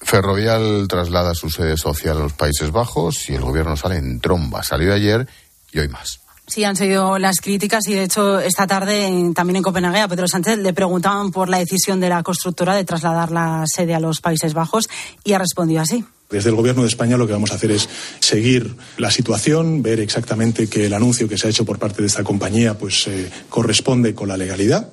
[0.00, 4.62] Ferrovial traslada su sede social a los Países Bajos y el gobierno sale en tromba.
[4.62, 5.26] Salió ayer
[5.72, 6.23] y hoy más.
[6.46, 10.28] Sí, han sido las críticas y de hecho esta tarde también en Copenhague a Pedro
[10.28, 14.20] Sánchez le preguntaban por la decisión de la constructora de trasladar la sede a los
[14.20, 14.90] Países Bajos
[15.24, 16.04] y ha respondido así.
[16.28, 17.88] Desde el Gobierno de España lo que vamos a hacer es
[18.20, 22.08] seguir la situación, ver exactamente que el anuncio que se ha hecho por parte de
[22.08, 24.92] esta compañía pues eh, corresponde con la legalidad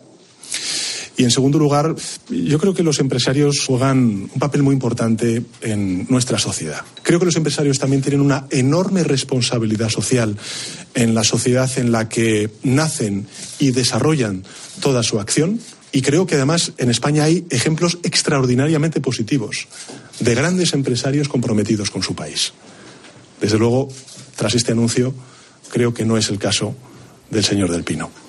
[1.18, 1.96] y en segundo lugar,
[2.30, 6.82] yo creo que los empresarios juegan un papel muy importante en nuestra sociedad.
[7.04, 10.38] Creo que los empresarios también tienen una enorme responsabilidad social
[10.94, 13.28] en la sociedad en la que nacen
[13.60, 14.44] y desarrollan
[14.80, 15.60] toda su acción.
[15.92, 19.68] Y creo que además en España hay ejemplos extraordinariamente positivos
[20.20, 22.54] de grandes empresarios comprometidos con su país.
[23.42, 23.90] Desde luego,
[24.38, 25.14] tras este anuncio,
[25.70, 26.76] creo que no es el caso
[27.30, 28.21] del señor Del Pino.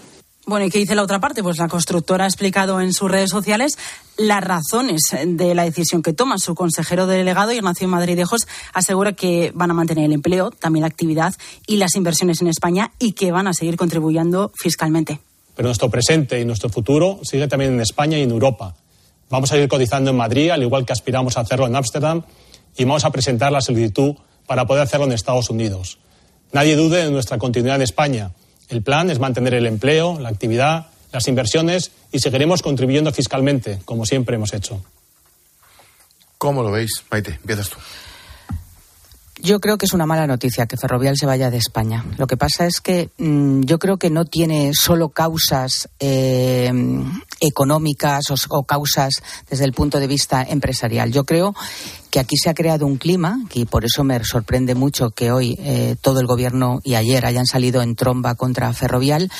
[0.44, 1.40] Bueno, ¿y qué dice la otra parte?
[1.42, 3.78] Pues la constructora ha explicado en sus redes sociales
[4.16, 6.36] las razones de la decisión que toma.
[6.38, 11.32] Su consejero delegado, Ignacio Madridejos, asegura que van a mantener el empleo, también la actividad
[11.68, 15.20] y las inversiones en España y que van a seguir contribuyendo fiscalmente.
[15.54, 18.74] Pero nuestro presente y nuestro futuro sigue también en España y en Europa.
[19.30, 22.22] Vamos a ir cotizando en Madrid, al igual que aspiramos a hacerlo en Ámsterdam,
[22.76, 25.98] y vamos a presentar la solicitud para poder hacerlo en Estados Unidos.
[26.52, 28.32] Nadie dude de nuestra continuidad en España
[28.72, 34.06] el plan es mantener el empleo, la actividad, las inversiones y seguiremos contribuyendo fiscalmente, como
[34.06, 34.82] siempre hemos hecho.
[36.38, 36.90] ¿Cómo lo veis?
[37.10, 37.76] Maite, empiezas tú.
[39.40, 42.04] Yo creo que es una mala noticia que Ferrovial se vaya de España.
[42.18, 46.70] Lo que pasa es que mm, yo creo que no tiene solo causas eh,
[47.40, 51.10] económicas o, causas desde el punto de vista empresarial.
[51.12, 51.54] Yo creo
[52.10, 55.56] que aquí se ha creado un clima, y por eso me sorprende mucho que hoy
[55.60, 59.30] eh, todo el Gobierno y ayer hayan salido en tromba contra Ferrovial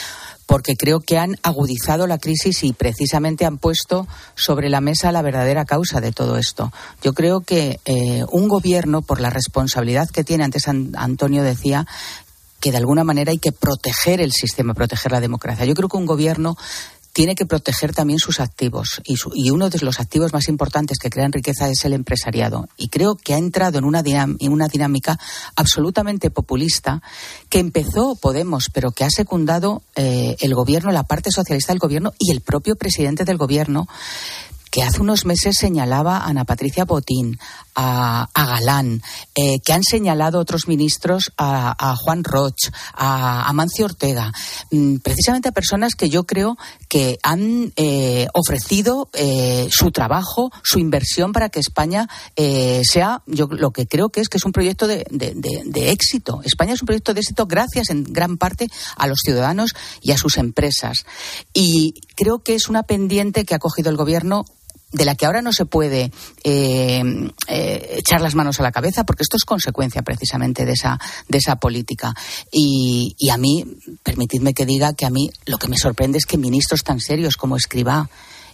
[0.53, 5.23] porque creo que han agudizado la crisis y precisamente han puesto sobre la mesa la
[5.23, 6.71] verdadera causa de todo esto.
[7.03, 11.87] Yo creo que eh, un gobierno, por la responsabilidad que tiene, antes Antonio decía,
[12.61, 15.65] que de alguna manera hay que proteger el sistema, proteger la democracia.
[15.65, 16.59] Yo creo que un gobierno
[17.13, 21.33] tiene que proteger también sus activos y, uno de los activos más importantes que crean
[21.33, 22.69] riqueza es el empresariado.
[22.77, 25.19] Y creo que ha entrado en una, en una dinámica
[25.57, 27.03] absolutamente populista
[27.49, 32.13] que empezó Podemos, pero que ha secundado eh, el gobierno, la parte socialista del gobierno
[32.19, 33.89] y el propio presidente del gobierno
[34.73, 37.39] que hace unos meses señalaba a Ana Patricia Botín,
[37.75, 39.03] a, Galán,
[39.35, 44.33] eh, que han señalado otros ministros a, Juan Roch, a Amancio Ortega,
[44.71, 46.57] mm, precisamente a personas que yo creo
[46.89, 53.71] que han eh, ofrecido eh, su trabajo, su inversión para que España sea, yo lo
[53.71, 56.41] que creo que es que es un proyecto de, de éxito.
[56.45, 60.19] España es un proyecto de éxito gracias en gran parte a los ciudadanos y a
[60.19, 61.05] sus empresas.
[61.53, 64.45] Y creo que es una pendiente que ha cogido el Gobierno
[64.93, 66.13] de la que ahora no se puede
[66.45, 67.03] eh,
[67.49, 71.39] eh, echar las manos a la cabeza, porque esto es consecuencia precisamente de esa, de
[71.39, 72.15] esa política.
[72.51, 73.65] Y, y a mí,
[74.03, 77.37] permitidme que diga que a mí lo que me sorprende es que ministros tan serios
[77.37, 78.09] como Escribá,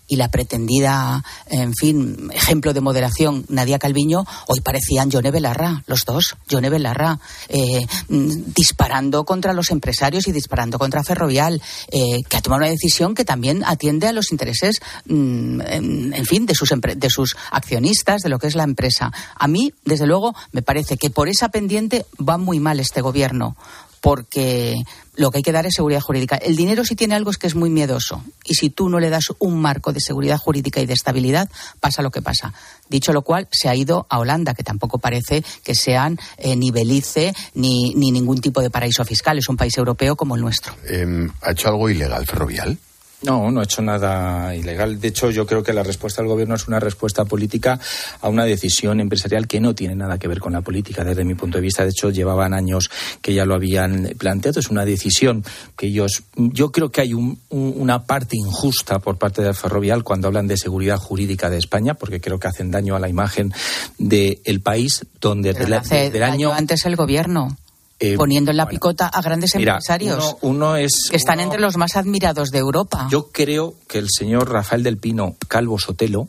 [0.08, 6.04] y la pretendida, en fin, ejemplo de moderación, Nadia Calviño, hoy parecían Yone Belarra, los
[6.04, 11.60] dos, Yone Belarra, eh, disparando contra los empresarios y disparando contra Ferrovial,
[11.92, 16.46] eh, que ha tomado una decisión que también atiende a los intereses, mm, en, fin,
[16.46, 19.12] de sus, de sus accionistas, de lo que es la empresa.
[19.34, 23.56] A mí, desde luego, me parece que por esa pendiente va muy mal este gobierno,
[24.00, 24.76] porque
[25.16, 26.36] lo que hay que dar es seguridad jurídica.
[26.36, 29.10] El dinero si tiene algo es que es muy miedoso y si tú no le
[29.10, 31.48] das un marco de seguridad jurídica y de estabilidad,
[31.80, 32.54] pasa lo que pasa.
[32.88, 36.70] Dicho lo cual, se ha ido a Holanda, que tampoco parece que sean eh, ni
[36.70, 39.38] Belice ni, ni, ningún tipo de paraíso fiscal.
[39.38, 40.74] Es un país europeo como el nuestro.
[40.86, 42.78] Em, ¿Ha hecho algo ilegal ferrovial?
[43.22, 45.00] No, no ha hecho nada ilegal.
[45.00, 47.80] De hecho, yo creo que la respuesta del gobierno es una respuesta política
[48.20, 51.34] a una decisión empresarial que no tiene nada que ver con la política, desde mi
[51.34, 51.82] punto de vista.
[51.82, 54.60] De hecho, llevaban años que ya lo habían planteado.
[54.60, 55.44] Es una decisión
[55.76, 56.22] que ellos.
[56.36, 57.14] Yo creo que hay
[57.48, 62.20] una parte injusta por parte del Ferrovial cuando hablan de seguridad jurídica de España, porque
[62.20, 63.52] creo que hacen daño a la imagen
[63.98, 66.52] del país, donde desde el año.
[66.52, 67.56] Antes el gobierno
[68.00, 71.38] Eh, poniendo en la bueno, picota a grandes mira, empresarios uno, uno es que están
[71.38, 73.08] uno- entre los más admirados de Europa.
[73.10, 76.28] Yo creo que el señor Rafael del Pino Calvo Sotelo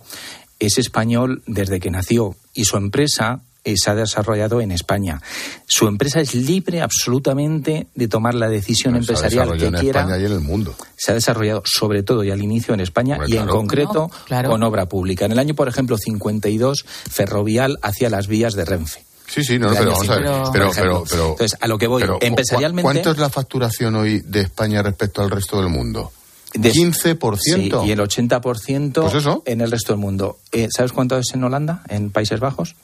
[0.60, 5.22] es español desde que nació y su empresa eh, se ha desarrollado en España.
[5.68, 9.82] Su empresa es libre absolutamente de tomar la decisión Se ha empresarial desarrollado que en
[9.84, 10.00] quiera.
[10.02, 10.76] España y en el mundo.
[10.98, 14.50] Se ha desarrollado sobre todo y al inicio en España y en concreto No, claro.
[14.50, 15.26] con obra pública.
[15.26, 19.04] En el año, por ejemplo, 52, Ferrovial hacia las vías de Renfe.
[19.30, 20.24] Sí, sí, no, pero vamos a ver.
[20.26, 23.30] 50, Pero, pero, pero, Entonces, a lo que voy, pero, ¿cu- empresarialmente- ¿Cuánto es la
[23.30, 26.12] facturación hoy de España respecto al resto del mundo?
[26.54, 27.82] De- 15%.
[27.82, 29.44] Sí, y el 80% Pues eso.
[29.46, 30.40] en el resto del mundo.
[30.52, 32.76] Eh, ¿Sabes cuánto es en Holanda, en Países Bajos?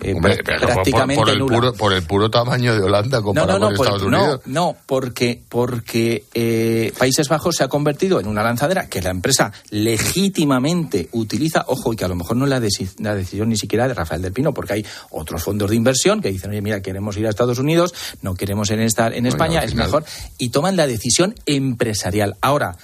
[0.00, 1.54] Eh, Hombre, pero prácticamente por, el nula.
[1.54, 4.40] puro, por el puro tamaño de Holanda comparado no, no, con Estados Unidos.
[4.46, 9.52] no, porque, porque eh, Países Bajos se ha convertido en una lanzadera que la empresa
[9.70, 13.56] legítimamente utiliza, ojo, y que a lo mejor no es la, deci- la decisión ni
[13.56, 16.80] siquiera de Rafael del Pino, porque hay otros fondos de inversión que dicen, oye, mira,
[16.82, 20.04] queremos ir a Estados Unidos, no queremos estar en España, es mejor,
[20.38, 22.36] y toman la decisión empresarial.
[22.40, 22.76] Ahora,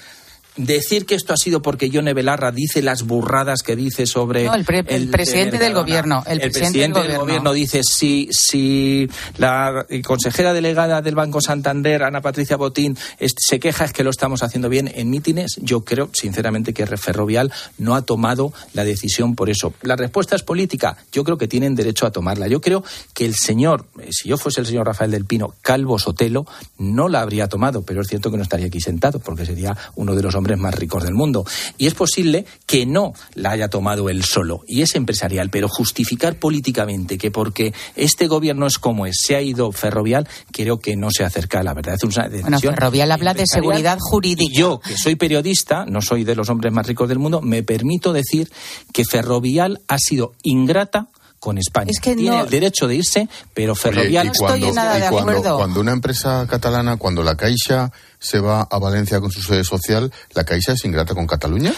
[0.56, 4.44] Decir que esto ha sido porque Yone Belarra dice las burradas que dice sobre.
[4.44, 7.52] No, el pre- el presidente del gobierno, el presidente del gobierno.
[7.52, 9.08] dice si, si
[9.38, 14.10] la consejera delegada del Banco Santander, Ana Patricia Botín, es- se queja es que lo
[14.10, 15.56] estamos haciendo bien en mítines.
[15.62, 19.72] Yo creo, sinceramente, que Ferrovial no ha tomado la decisión por eso.
[19.82, 20.96] La respuesta es política.
[21.12, 22.48] Yo creo que tienen derecho a tomarla.
[22.48, 22.82] Yo creo
[23.14, 26.44] que el señor, eh, si yo fuese el señor Rafael del Pino, Calvo Sotelo,
[26.78, 30.14] no la habría tomado, pero es cierto que no estaría aquí sentado, porque sería uno
[30.16, 31.44] de los hombres más ricos del mundo.
[31.79, 36.37] Y es posible que no la haya tomado él solo, y es empresarial, pero justificar
[36.37, 41.11] políticamente que porque este gobierno es como es, se ha ido ferrovial, creo que no
[41.11, 41.94] se acerca a la verdad.
[41.94, 44.50] Es una decisión Bueno, Ferrovial habla de seguridad jurídica.
[44.53, 47.62] Y yo, que soy periodista, no soy de los hombres más ricos del mundo, me
[47.62, 48.50] permito decir
[48.92, 51.09] que Ferrovial ha sido ingrata
[51.40, 51.90] con España.
[51.90, 54.26] Es que Tiene no- el derecho de irse, pero Oye, Ferrovial...
[54.29, 55.57] y cuando, en nada y de cuando- acuerdo.
[55.57, 60.12] cuando una empresa catalana, cuando la Caixa se va a Valencia con su sede social,
[60.35, 61.74] ¿la Caixa es ingrata con Cataluña?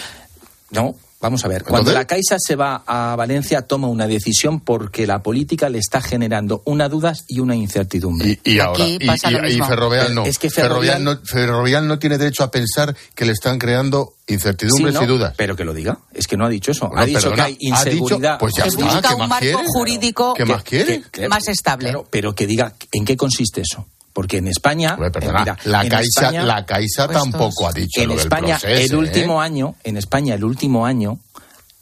[0.69, 1.63] No, vamos a ver.
[1.63, 5.79] Cuando Entonces- la Caixa se va a Valencia, toma una decisión porque la política le
[5.79, 8.39] está generando una duda y una incertidumbre.
[8.43, 9.57] Y, y ahora, y, pasa lo y-.
[9.59, 10.25] Ferrovial no.
[10.25, 11.25] Es que Ferrovial, Ferrovial- no.
[11.25, 15.03] Ferrovial no tiene derecho a pensar que le están creando incertidumbres Sí, ¿no?
[15.03, 15.33] y dudas.
[15.37, 15.97] Pero que lo diga.
[16.13, 16.87] Es que no ha dicho eso.
[16.87, 18.37] Bueno, ha dicho perdona, que hay ha dicho- inseguridad.
[18.39, 19.63] pues ya está, busca ¿qué un más marco quiere?
[19.65, 21.03] jurídico ¿Qué más quiere?
[21.11, 21.85] que- más estable.
[21.89, 23.85] Claro, pero que diga en qué consiste eso.
[24.13, 24.93] Porque en España.
[24.93, 28.13] Hombre, perdona, mira, la, en Caixa, España- la Caixa Pues tampoco ha dicho en lo
[28.15, 28.95] del España, proceso, el ¿eh?
[28.95, 31.17] último año, en España, el último año,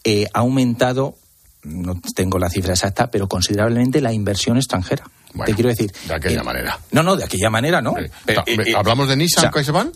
[0.05, 1.15] eh, ha aumentado,
[1.63, 5.03] no tengo la cifra exacta, pero considerablemente la inversión extranjera.
[5.33, 5.91] Bueno, Te quiero decir.
[6.07, 6.79] de aquella eh, manera.
[6.91, 7.95] No, no, de aquella manera, ¿no?
[8.25, 9.93] Pero, eh, ¿Hablamos de Nissan, o sea, CaixaBank?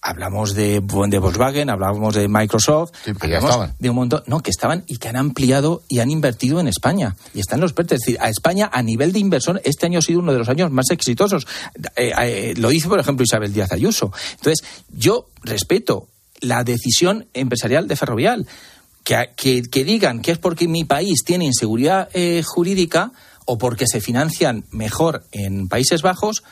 [0.00, 3.74] Hablamos de, de Volkswagen, hablamos de Microsoft, Sí, que ya estaban.
[3.78, 7.16] de un montón, no, que estaban y que han ampliado y han invertido en España.
[7.34, 7.98] Y están los PERTES.
[8.00, 10.48] Es decir, a España, a nivel de inversión, este año ha sido uno de los
[10.48, 11.46] años más exitosos.
[11.96, 14.12] Eh, eh, lo dice, por ejemplo, Isabel Díaz Ayuso.
[14.36, 16.06] Entonces, yo respeto
[16.40, 18.46] la decisión empresarial de Ferrovial.
[19.04, 23.12] Que, que, que digan que es porque mi país tiene inseguridad eh, jurídica
[23.46, 26.42] o porque se financian mejor en Países Bajos,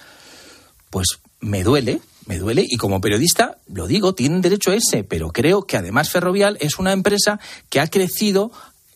[0.88, 1.06] pues
[1.40, 5.62] me duele, me duele y como periodista lo digo, tienen derecho a ese, pero creo
[5.62, 7.38] que además Ferrovial es una empresa
[7.70, 8.50] que ha crecido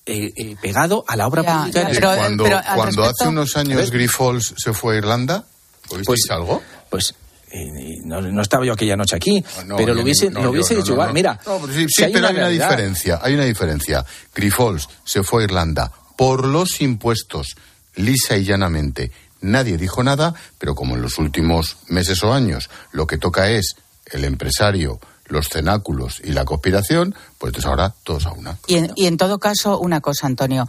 [0.06, 1.82] eh, eh, pegado a la obra Ya, pública.
[1.82, 3.90] ya, pero- cuando pero cuando respecto- hace unos años.
[3.90, 5.44] Grifols se fue a Irlanda,
[5.90, 6.62] ¿oísteis Pues- algo?
[6.88, 7.14] Pues
[7.52, 7.66] eh,
[8.04, 10.74] no, no estaba yo aquella noche aquí, Ah, No, pero lo hubiese, no, lo hubiese
[10.74, 11.08] dicho no, igual.
[11.08, 11.14] no.
[11.14, 14.04] Mira, No, pero sí, si sí, hay pero una hay una diferencia, hay una diferencia.
[14.34, 17.56] Grifols se fue a Irlanda por los impuestos,
[17.96, 19.10] lisa y llanamente.
[19.40, 23.76] Nadie dijo nada, pero como en los últimos meses o años lo que toca es
[24.06, 28.58] el empresario, los cenáculos y la conspiración, pues entonces ahora todos a una.
[28.66, 30.66] Y en, y en todo caso, una cosa, Antonio.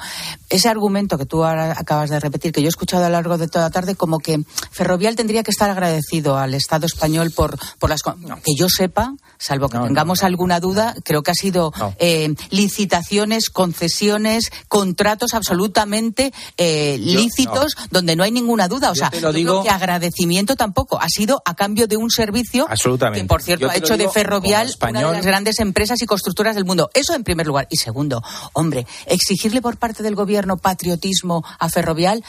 [0.49, 3.37] Ese argumento que tú ahora acabas de repetir, que yo he escuchado a lo largo
[3.37, 4.39] de toda la tarde, como que
[4.71, 8.01] Ferrovial tendría que estar agradecido al Estado español por, por las.
[8.03, 10.27] con- Que yo sepa, salvo que No, no, tengamos no.
[10.27, 11.93] alguna duda, creo que ha sido No.
[11.99, 18.91] eh, licitaciones, concesiones, contratos absolutamente eh, lícitos, donde no hay ninguna duda.
[18.91, 20.99] O Yo sea, yo digo- creo que agradecimiento tampoco.
[21.01, 23.21] Ha sido a cambio de un servicio Absolutamente.
[23.23, 25.03] que, por cierto, ha hecho de Ferrovial español.
[25.03, 26.89] una de las grandes empresas y constructoras mundo.
[26.93, 27.67] Eso en primer lugar.
[27.69, 32.23] Y segundo, hombre, exigirle por parte del gobierno patriotismo a Ferrovial,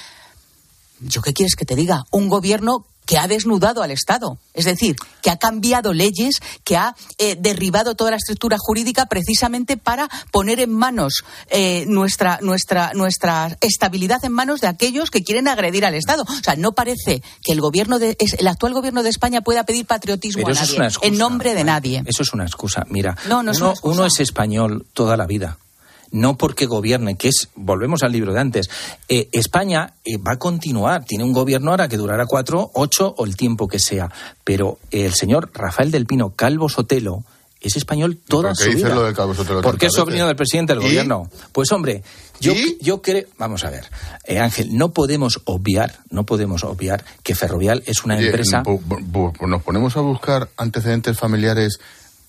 [1.01, 2.05] ¿yo qué quieres que te diga?
[2.11, 6.97] Un gobierno que ha desnudado al Estado, es decir, que ha cambiado leyes, que ha
[7.19, 13.59] eh, derribado toda la estructura jurídica precisamente para poner en manos eh, nuestra, nuestra, nuestra
[13.61, 16.23] estabilidad en manos de aquellos que quieren agredir al Estado.
[16.27, 19.65] O sea, no parece que el gobierno de, es- el actual gobierno de España pueda
[19.65, 21.07] pedir patriotismo a es nadie, excusa.
[21.07, 22.03] en nombre de nadie.
[22.07, 22.87] Eso es una excusa.
[22.89, 23.95] Mira, No, no es uno, una excusa.
[23.95, 25.59] uno es español toda la vida.
[26.13, 28.71] No porque gobierne, que es, volvemos al libro de antes,
[29.09, 33.25] eh, España eh, va a continuar, tiene un gobierno ahora que durará cuatro, ocho o
[33.25, 34.11] el tiempo que sea,
[34.45, 37.25] pero el señor Rafael del Pino Calvo Sotelo
[37.61, 38.95] es español toda ¿Por qué su vida.
[38.95, 40.87] lo de Calvo Sotelo Porque es sobrino del presidente del ¿Y?
[40.87, 41.31] gobierno.
[41.53, 42.03] Pues hombre,
[42.41, 43.87] yo, yo creo, vamos a ver,
[44.25, 48.65] eh, Ángel, no podemos obviar, no podemos obviar que Ferrovial es una Oye, empresa.
[49.47, 51.79] nos ponemos a buscar antecedentes familiares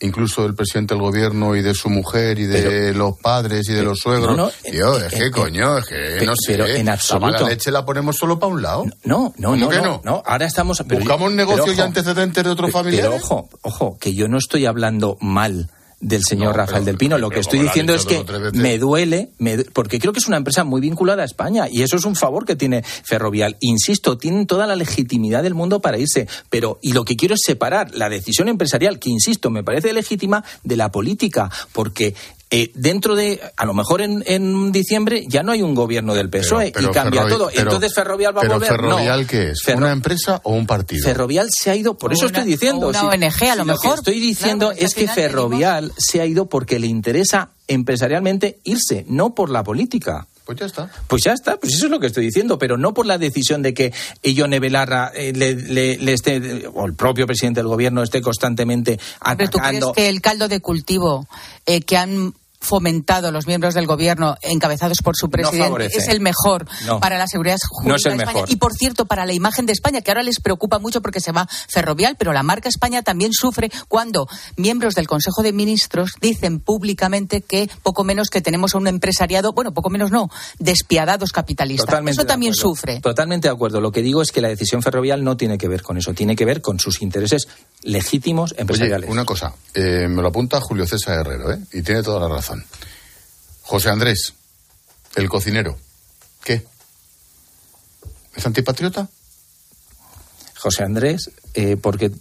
[0.03, 3.83] incluso del presidente del gobierno y de su mujer y de los padres y de
[3.83, 4.37] los suegros.
[4.37, 6.51] no, no, Tío, eh, es eh, que eh, coño, es que no sé.
[6.53, 7.25] pero en La absoluto.
[7.31, 8.85] mala leche la ponemos solo para un lado.
[9.03, 10.21] No, no, ¿Cómo no, que no, no?
[10.25, 10.83] Ahora estamos.
[10.87, 13.21] pero- ¿Buscamos pero negocios y antecedentes de otros Pero familiares?
[13.23, 15.69] ojo, ojo, que yo no estoy hablando mal
[16.03, 17.17] del señor No, Rafael pero- del Pino.
[17.17, 18.23] Lo que estoy diciendo es que
[18.53, 21.95] me duele, me porque creo que es una empresa muy vinculada a España y eso
[21.95, 23.57] es un favor que tiene Ferrovial.
[23.61, 27.41] Insisto, tienen toda la legitimidad del mundo para irse, pero y lo que quiero es
[27.45, 32.13] separar la decisión empresarial, que insisto, me parece legítima, de la política, porque
[32.55, 36.29] eh, dentro de, a lo mejor en, en diciembre ya no hay un gobierno del
[36.29, 37.49] PSOE Pero- y cambia Ferrovi- todo.
[37.53, 38.69] pero- Entonces Ferrovial va a pero volver.
[38.69, 39.27] Ferrovial, no.
[39.27, 39.59] ¿qué es?
[39.63, 41.03] Ferro- ¿Una empresa o un partido?
[41.03, 42.85] Ferrovial se ha ido, por O eso una- estoy diciendo.
[42.85, 43.97] o una si- ONG, a lo si que mejor.
[43.97, 49.33] estoy diciendo Claro, es que Ferrovial se ha ido porque le interesa empresarialmente irse, no
[49.35, 50.27] por la política.
[50.45, 50.89] Pues ya está.
[51.07, 53.61] Pues ya está, pues eso es lo que estoy diciendo, pero no por la decisión
[53.61, 53.93] de que
[54.23, 58.97] Ione Belarra eh, le, le- le esté, o el propio presidente del gobierno esté constantemente
[58.97, 59.93] Pero tú crees atacando.
[59.93, 61.27] que el caldo de cultivo
[61.65, 62.33] eh, que han
[62.63, 65.97] fomentado los miembros del gobierno encabezados por su presidente favorece.
[65.99, 66.99] es el mejor No.
[66.99, 68.51] para la seguridad jurídica No es el de España mejor.
[68.51, 71.31] y por cierto para la imagen de España que ahora les preocupa mucho porque se
[71.31, 76.59] va ferrovial pero la marca España también sufre cuando miembros del Consejo de Ministros dicen
[76.59, 81.85] públicamente que poco menos que tenemos a un empresariado bueno poco menos no despiadados capitalistas
[81.85, 83.81] Totalmente eso también sufre Totalmente de acuerdo.
[83.81, 86.35] Lo que digo es que la decisión ferrovial no tiene que ver con eso, tiene
[86.35, 87.47] que ver con sus intereses
[87.81, 89.07] legítimos empresariales.
[89.09, 91.59] Oye, una cosa, eh, me lo apunta Julio César Herrero, ¿eh?
[91.73, 92.52] Y tiene toda la razón.
[93.61, 94.33] José Andrés,
[95.15, 95.77] el cocinero,
[96.43, 96.65] ¿qué?
[98.35, 99.07] ¿Es antipatriota?
[100.57, 102.11] José Andrés, eh, porque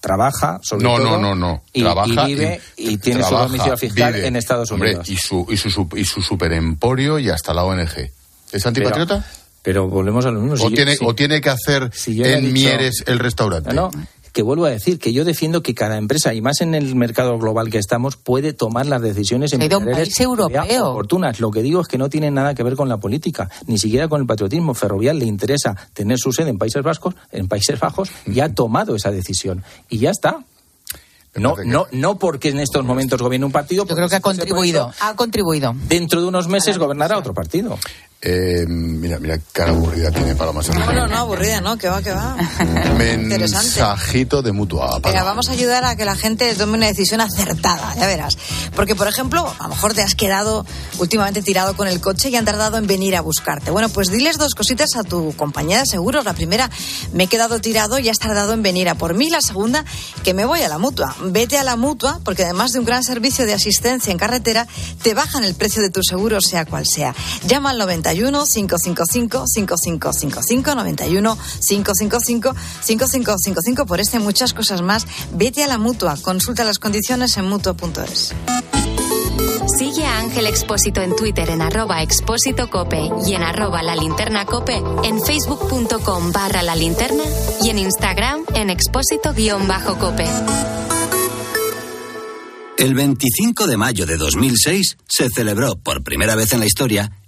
[0.00, 1.62] trabaja, sobre No, todo, no, no, no.
[1.72, 4.26] Y, trabaja y vive y, tiene trabaja, su domicilio fiscal vive.
[4.26, 5.08] en Estados Hombre, Unidos.
[5.10, 8.10] y su, y su, y su superemporio y hasta la ONG.
[8.52, 9.24] ¿Es antipatriota?
[9.62, 10.54] Pero volvemos a lo mismo.
[10.54, 13.74] o, yo- tiene, si- o tiene que hacer si en dicho- Mieres el restaurante?
[13.74, 16.74] No, no, que vuelvo a decir que yo defiendo que cada empresa, y más en
[16.74, 20.90] el mercado global que estamos, puede tomar las decisiones a un país europeo.
[20.90, 21.40] oportunas.
[21.40, 24.08] Lo que digo es que no tiene nada que ver con la política, ni siquiera
[24.08, 24.74] con el patriotismo.
[24.74, 28.94] Ferrovial le interesa tener su sede en Países Vascos, en Países Bajos, y ha tomado
[28.94, 29.64] esa decisión.
[29.88, 30.44] Y ya está.
[31.34, 33.86] No, no, no porque en estos momentos gobierne un partido.
[33.86, 37.78] yo creo que ha contribuido ha contribuido Dentro de unos meses gobernará otro partido.
[38.22, 41.78] Eh, mira, mira, qué cara aburrida tiene Paloma San No, no, no, aburrida, ¿no?
[41.78, 42.36] Que va, que va.
[42.98, 44.98] Mensajito de mutua.
[45.02, 48.36] Venga, vamos a ayudar a que la gente tome una decisión acertada, ya verás.
[48.76, 50.66] Porque, por ejemplo, a lo mejor te has quedado
[50.98, 53.70] últimamente tirado con el coche y han tardado en venir a buscarte.
[53.70, 56.26] Bueno, pues diles dos cositas a tu compañía de seguros.
[56.26, 56.68] La primera,
[57.14, 59.30] me he quedado tirado y has tardado en venir a por mí.
[59.30, 59.82] La segunda,
[60.24, 61.16] que me voy a la mutua.
[61.22, 64.66] Vete a la mutua, porque además de un gran servicio de asistencia en carretera,
[65.02, 67.14] te bajan el precio de tu seguro, sea cual sea.
[67.46, 67.78] Llama al
[68.10, 75.06] 91 555 5555 91 555 5555 por este y muchas cosas más.
[75.32, 76.16] Vete a la mutua.
[76.20, 78.34] Consulta las condiciones en mutua.es.
[79.78, 84.44] Sigue a Ángel Expósito en Twitter en arroba expósito cope y en arroba la linterna
[84.44, 87.22] cope, en facebook.com barra la linterna
[87.62, 90.26] y en Instagram en expósito guion bajo cope.
[92.76, 97.12] El 25 de mayo de 2006 se celebró por primera vez en la historia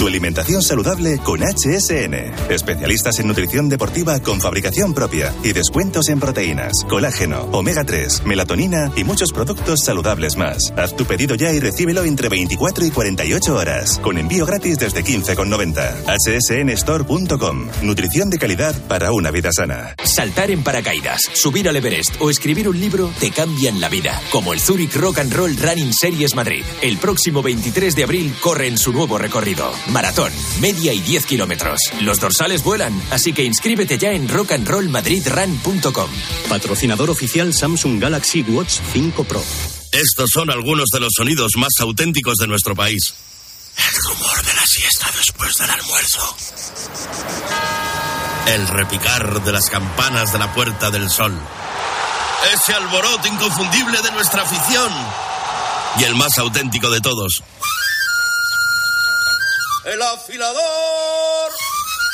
[0.00, 2.14] Tu alimentación saludable con HSN.
[2.50, 8.90] Especialistas en nutrición deportiva con fabricación propia y descuentos en proteínas, colágeno, omega 3, melatonina
[8.96, 10.72] y muchos productos saludables más.
[10.78, 15.04] Haz tu pedido ya y recíbelo entre 24 y 48 horas, con envío gratis desde
[15.04, 16.16] 15,90.
[16.16, 17.68] hsnstore.com.
[17.82, 19.96] Nutrición de calidad para una vida sana.
[20.02, 24.54] Saltar en paracaídas, subir al Everest o escribir un libro te cambian la vida, como
[24.54, 26.64] el Zurich Rock and Roll Running Series Madrid.
[26.80, 29.70] El próximo 23 de abril corre en su nuevo recorrido.
[29.90, 31.78] Maratón, media y 10 kilómetros.
[32.00, 36.10] Los dorsales vuelan, así que inscríbete ya en rockandrollmadridrun.com.
[36.48, 39.42] Patrocinador oficial Samsung Galaxy Watch 5 Pro.
[39.92, 43.14] Estos son algunos de los sonidos más auténticos de nuestro país.
[43.76, 46.36] El rumor de la siesta después del almuerzo.
[48.46, 51.36] El repicar de las campanas de la Puerta del Sol.
[52.54, 54.92] Ese alboroto inconfundible de nuestra afición.
[55.98, 57.42] Y el más auténtico de todos.
[59.84, 61.69] El afilador.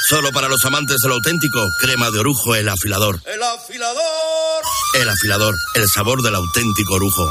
[0.09, 3.20] Solo para los amantes del auténtico, crema de orujo, el afilador.
[3.24, 4.62] El afilador.
[4.94, 7.28] El afilador, el sabor del auténtico orujo.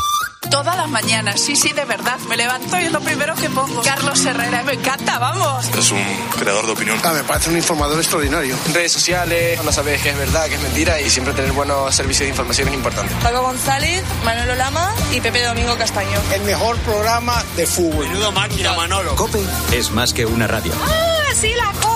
[0.52, 2.20] Todas las mañanas, sí, sí, de verdad.
[2.28, 3.82] Me levanto y es lo primero que pongo.
[3.82, 5.66] Carlos Herrera, me encanta, vamos.
[5.70, 6.04] Es un
[6.38, 7.00] creador de opinión.
[7.02, 8.58] Ah, me parece un informador extraordinario.
[8.74, 12.26] Redes sociales, no sabes qué es verdad, qué es mentira y siempre tener buenos servicios
[12.26, 13.16] de información es importante.
[13.24, 16.20] Paco González, Manolo Lama y Pepe Domingo Castaño.
[16.34, 18.06] El mejor programa de fútbol.
[18.10, 19.16] Menudo máquina, Manolo.
[19.16, 20.74] Cope es más que una radio.
[20.84, 21.95] ¡Ah, sí, la Cope,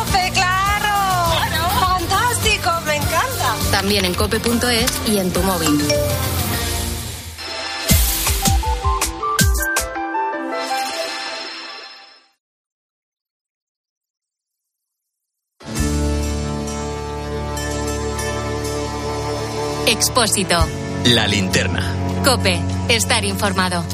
[3.80, 5.70] También en cope.es y en tu móvil.
[19.88, 20.58] Expósito.
[21.06, 21.82] La linterna.
[22.26, 22.60] Cope.
[22.90, 23.86] Estar informado.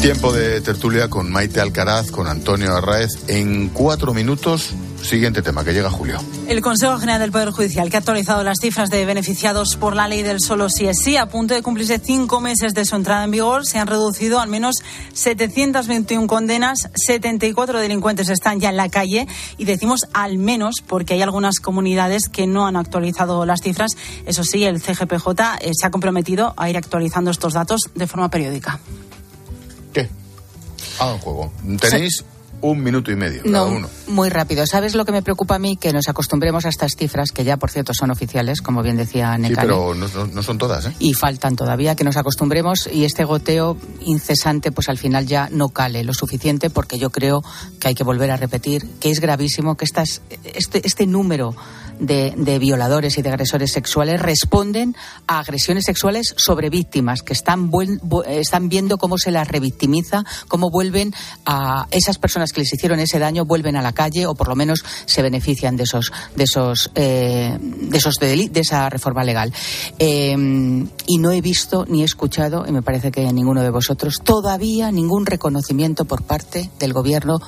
[0.00, 3.24] Tiempo de tertulia con Maite Alcaraz, con Antonio Arraez.
[3.26, 6.18] En cuatro minutos, siguiente tema, que llega Julio.
[6.48, 10.08] El Consejo General del Poder Judicial, que ha actualizado las cifras de beneficiados por la
[10.08, 13.24] ley del solo sí es sí, a punto de cumplirse cinco meses de su entrada
[13.24, 14.76] en vigor, se han reducido al menos
[15.12, 19.26] 721 condenas, 74 delincuentes están ya en la calle
[19.58, 23.92] y decimos al menos porque hay algunas comunidades que no han actualizado las cifras.
[24.26, 25.28] Eso sí, el CGPJ
[25.60, 28.80] eh, se ha comprometido a ir actualizando estos datos de forma periódica.
[29.92, 30.08] ¿Qué?
[30.98, 31.52] Hagan juego.
[31.80, 32.24] Tenéis
[32.62, 33.88] un minuto y medio cada No, uno.
[34.08, 34.66] muy rápido.
[34.66, 35.76] ¿Sabes lo que me preocupa a mí?
[35.76, 39.34] Que nos acostumbremos a estas cifras, que ya por cierto son oficiales, como bien decía
[39.36, 39.66] Sí, Necane.
[39.68, 40.94] pero no, no- no son todas, ¿eh?
[40.98, 45.68] y faltan todavía que nos acostumbremos y este goteo incesante pues al final ya no
[45.68, 47.42] cale lo suficiente porque yo creo
[47.80, 51.54] que hay que volver a repetir que es gravísimo que estas, este, este número
[52.02, 54.94] de, de violadores y de agresores sexuales responden
[55.26, 57.70] a agresiones sexuales sobre víctimas que están,
[58.26, 61.14] están viendo cómo se las revictimiza, cómo vuelven
[61.46, 64.56] a esas personas que les hicieron ese daño vuelven a la calle o por lo
[64.56, 69.52] menos se benefician de esos de esos eh, de esos deli- de esa reforma legal.
[69.98, 70.36] Eh,
[71.06, 74.90] y no he visto ni he escuchado y me parece que ninguno de vosotros todavía
[74.90, 77.40] ningún reconocimiento por parte del gobierno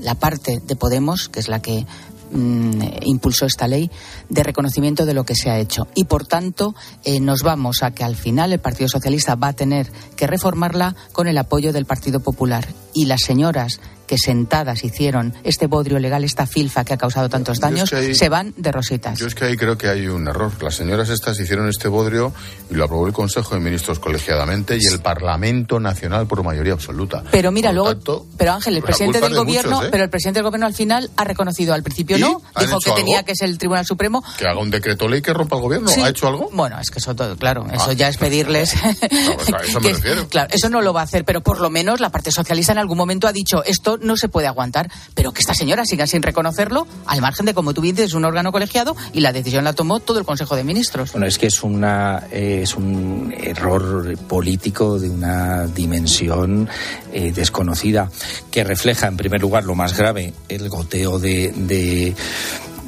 [0.00, 1.86] la parte de Podemos que es la que
[2.32, 3.90] mm, impulsó esta ley
[4.28, 5.86] de reconocimiento de lo que se ha hecho.
[5.94, 6.74] Y por tanto
[7.04, 10.96] eh, nos vamos a que al final el Partido Socialista va a tener que reformarla
[11.12, 12.66] con el apoyo del Partido Popular.
[12.94, 13.80] Y las señoras
[14.12, 17.96] que sentadas hicieron este bodrio legal, esta filfa que ha causado tantos es daños, que
[17.96, 19.18] ahí- se van de rositas.
[19.18, 20.52] Yo es que ahí creo que hay un error.
[20.62, 22.34] Las señoras estas hicieron este bodrio
[22.70, 27.22] y lo aprobó el Consejo de Ministros colegiadamente y el Parlamento Nacional por mayoría absoluta.
[27.30, 29.88] Pero mira, Por luego, tanto, pero Ángel, el presidente del gobierno, muchos, ¿eh?
[29.90, 32.90] pero el presidente del gobierno al final ha reconocido, al principio no, ¿Han dijo que
[32.90, 34.22] tenía que ser el Tribunal Supremo.
[34.38, 35.88] que haga un decreto ley que rompa el gobierno.
[35.88, 36.02] Sí.
[36.02, 36.50] ¿Ha hecho algo?
[36.52, 37.92] Bueno, es que eso todo, claro, eso Ah.
[37.94, 38.74] ya es pedirles.
[39.36, 40.28] pues a eso me que- refiero.
[40.28, 42.78] Claro, eso no lo va a hacer, pero por lo menos la parte socialista en
[42.78, 46.22] algún momento ha dicho esto no se puede aguantar, pero que esta señora siga sin
[46.22, 49.72] reconocerlo, al margen de, como tú dices, es un órgano colegiado y la decisión la
[49.72, 51.12] tomó todo el Consejo de Ministros.
[51.12, 56.68] Bueno, es que es una eh, es un error político de una dimensión
[57.12, 58.10] eh, desconocida
[58.50, 62.14] que refleja, en primer lugar, lo más grave, el goteo de, de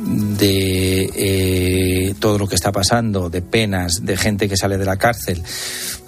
[0.04, 4.96] de eh, todo lo que está pasando, de penas, de gente que sale de la
[4.96, 5.42] cárcel,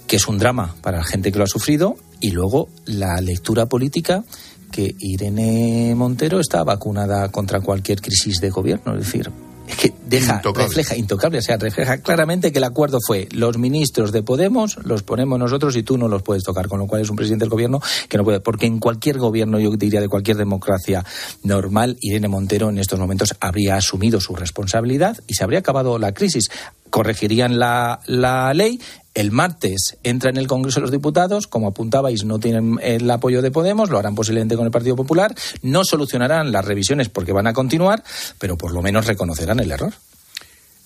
[0.07, 3.66] que es un drama para la gente que lo ha sufrido, y luego la lectura
[3.66, 4.24] política
[4.71, 9.31] que Irene Montero está vacunada contra cualquier crisis de gobierno, es decir,
[9.69, 10.67] es que deja, Intocable.
[10.69, 15.03] refleja, intocable, o sea, refleja claramente que el acuerdo fue los ministros de Podemos los
[15.03, 17.51] ponemos nosotros y tú no los puedes tocar, con lo cual es un presidente del
[17.51, 21.05] gobierno que no puede, porque en cualquier gobierno, yo diría de cualquier democracia
[21.43, 26.12] normal, Irene Montero en estos momentos habría asumido su responsabilidad y se habría acabado la
[26.12, 26.49] crisis
[26.91, 28.81] corregirían la, la ley.
[29.17, 33.41] El martes entra en el Congreso de los Diputados, como apuntabais, no tienen el apoyo
[33.41, 37.47] de Podemos, lo harán posiblemente con el Partido Popular, no solucionarán las revisiones porque van
[37.47, 38.05] a continuar,
[38.39, 39.95] pero por lo menos reconocerán el error.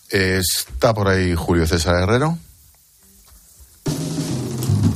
[0.09, 2.39] Está por ahí Julio César Herrero.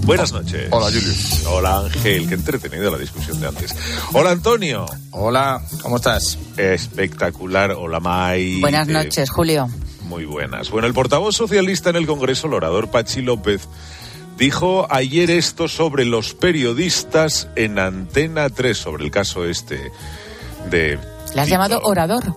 [0.05, 0.68] Buenas noches.
[0.70, 1.45] Hola, Julius.
[1.47, 2.28] Hola, Ángel.
[2.28, 3.74] Qué entretenida la discusión de antes.
[4.12, 4.87] Hola, Antonio.
[5.11, 6.39] Hola, ¿cómo estás?
[6.57, 7.72] Espectacular.
[7.72, 8.61] Hola, May.
[8.61, 9.68] Buenas noches, Julio.
[10.05, 10.70] Muy buenas.
[10.70, 13.62] Bueno, el portavoz socialista en el Congreso, el orador Pachi López,
[14.36, 19.90] dijo ayer esto sobre los periodistas en Antena 3, sobre el caso este
[20.70, 20.98] de...
[21.34, 22.34] ¿Le has llamado orador?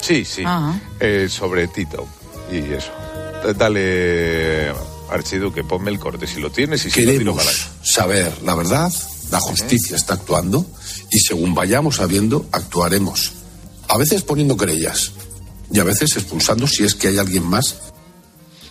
[0.00, 0.42] Sí, sí.
[0.44, 0.78] Ah.
[1.00, 2.06] Eh, sobre Tito.
[2.50, 2.90] Y eso.
[3.56, 4.72] Dale,
[5.10, 7.68] Archiduque, ponme el corte si lo tienes y si lo Queremos para allá.
[7.82, 8.92] saber la verdad,
[9.30, 10.66] la justicia está actuando
[11.10, 13.32] y según vayamos sabiendo, actuaremos.
[13.88, 15.12] A veces poniendo querellas
[15.72, 17.76] y a veces expulsando si es que hay alguien más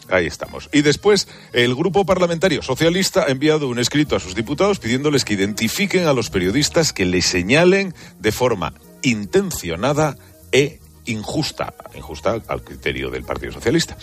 [0.09, 0.69] Ahí estamos.
[0.71, 5.33] Y después, el Grupo Parlamentario Socialista ha enviado un escrito a sus diputados pidiéndoles que
[5.33, 10.15] identifiquen a los periodistas que le señalen de forma intencionada
[10.51, 13.97] e injusta, injusta al criterio del Partido Socialista.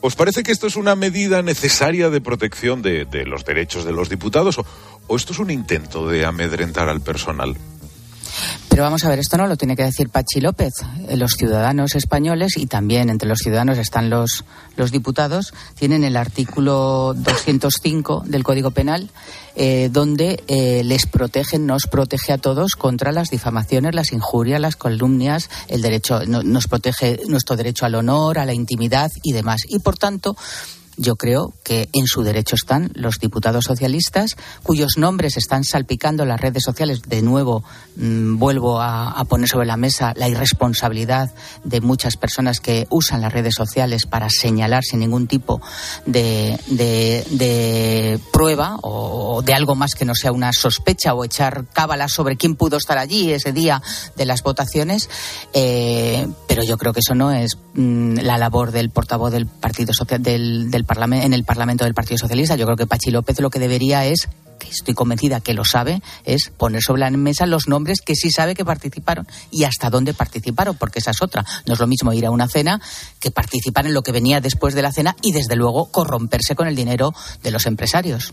[0.00, 4.08] ¿Os parece que esto es una medida necesaria de protección de, los derechos de los
[4.08, 7.56] diputados o esto es un intento de amedrentar al personal?
[8.68, 10.72] Pero vamos a ver, esto no lo tiene que decir Pachi López.
[11.08, 14.44] Eh, Los ciudadanos españoles, y también entre los ciudadanos están los,
[14.76, 19.10] los diputados, tienen el artículo 205 del Código Penal,
[19.56, 24.76] eh, donde eh, les protege, nos protege a todos contra las difamaciones, las injurias, las
[24.76, 29.62] calumnias, el derecho, no- nos protege nuestro derecho al honor, a la intimidad y demás.
[29.68, 30.36] Y por tanto,
[30.98, 36.40] yo creo que en su derecho están los diputados socialistas, cuyos nombres están salpicando las
[36.40, 37.02] redes sociales.
[37.02, 37.62] De nuevo,
[37.96, 41.30] mm, vuelvo a, poner sobre la mesa la irresponsabilidad
[41.62, 45.60] de muchas personas que usan las redes sociales para señalar sin ningún tipo
[46.06, 46.58] de,
[48.32, 52.56] prueba o de algo más que no sea una sospecha o echar cábalas sobre quién
[52.56, 53.82] pudo estar allí ese día
[54.16, 55.08] de las votaciones.
[55.52, 59.92] Eh, pero yo creo que eso no es mm, la labor del portavoz del Partido
[59.92, 62.56] Social del, en el Parlamento del Partido Socialista.
[62.56, 64.28] Yo creo que Pachi López lo que debería es
[64.58, 68.30] que estoy convencida que lo sabe, es poner sobre la mesa los nombres que sí
[68.30, 71.44] sabe que participaron y hasta dónde participaron, porque esa es otra.
[71.66, 72.80] No es lo mismo ir a una cena
[73.20, 76.66] que participar en lo que venía después de la cena y, desde luego, corromperse con
[76.66, 78.32] el dinero de los empresarios.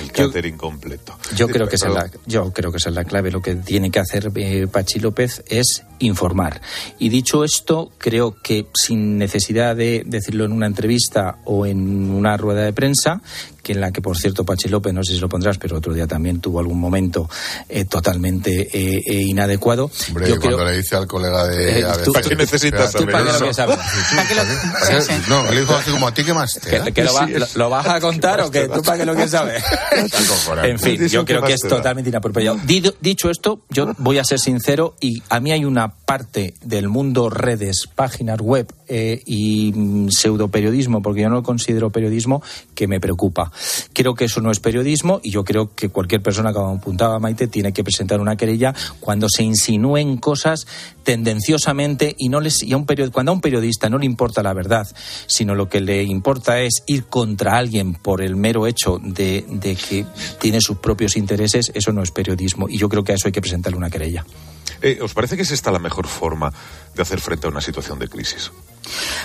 [0.00, 1.16] El catering completo.
[1.34, 3.30] Yo creo que esa es la, yo creo que esa es la clave.
[3.30, 6.60] Lo que tiene que hacer eh, Pachi López es informar.
[6.98, 12.36] Y dicho esto, creo que sin necesidad de decirlo en una entrevista o en una
[12.36, 13.22] rueda de prensa,
[13.62, 15.94] que en la que por cierto Pachi López, no sé si lo pondrás, pero otro
[15.94, 17.28] día también tuvo algún momento
[17.68, 19.90] eh, totalmente eh, eh, inadecuado.
[20.08, 21.80] Hombre, Yo cuando creo- le dice al colega de...
[21.80, 23.46] Eh, a ver, tú- ¿Para qué necesitas saber no, eso?
[23.46, 24.16] no, ¿Para qué lo- sí, sí.
[24.16, 27.04] ¿Para qué- ¿Para qué- le dijo así como a ti, ¿qué más te que, que
[27.04, 29.62] lo, va- lo- lo vas a contar o que tú para que lo quieres saber.
[30.64, 32.58] en fin, yo creo que es totalmente inapropiado.
[33.00, 37.30] Dicho esto, yo voy a ser sincero y a mí hay una parte del mundo
[37.30, 42.42] redes, páginas web eh, y mm, pseudoperiodismo, porque yo no lo considero periodismo,
[42.74, 43.51] que me preocupa.
[43.92, 47.46] Creo que eso no es periodismo y yo creo que cualquier persona, como apuntaba Maite,
[47.48, 50.66] tiene que presentar una querella cuando se insinúen cosas
[51.04, 54.42] tendenciosamente y no les y a un period- cuando a un periodista no le importa
[54.42, 54.86] la verdad,
[55.26, 59.76] sino lo que le importa es ir contra alguien por el mero hecho de, de
[59.76, 60.06] que
[60.40, 63.32] tiene sus propios intereses, eso no es periodismo y yo creo que a eso hay
[63.32, 64.24] que presentarle una querella.
[64.80, 66.52] Eh, ¿Os parece que es esta la mejor forma
[66.94, 68.50] de hacer frente a una situación de crisis?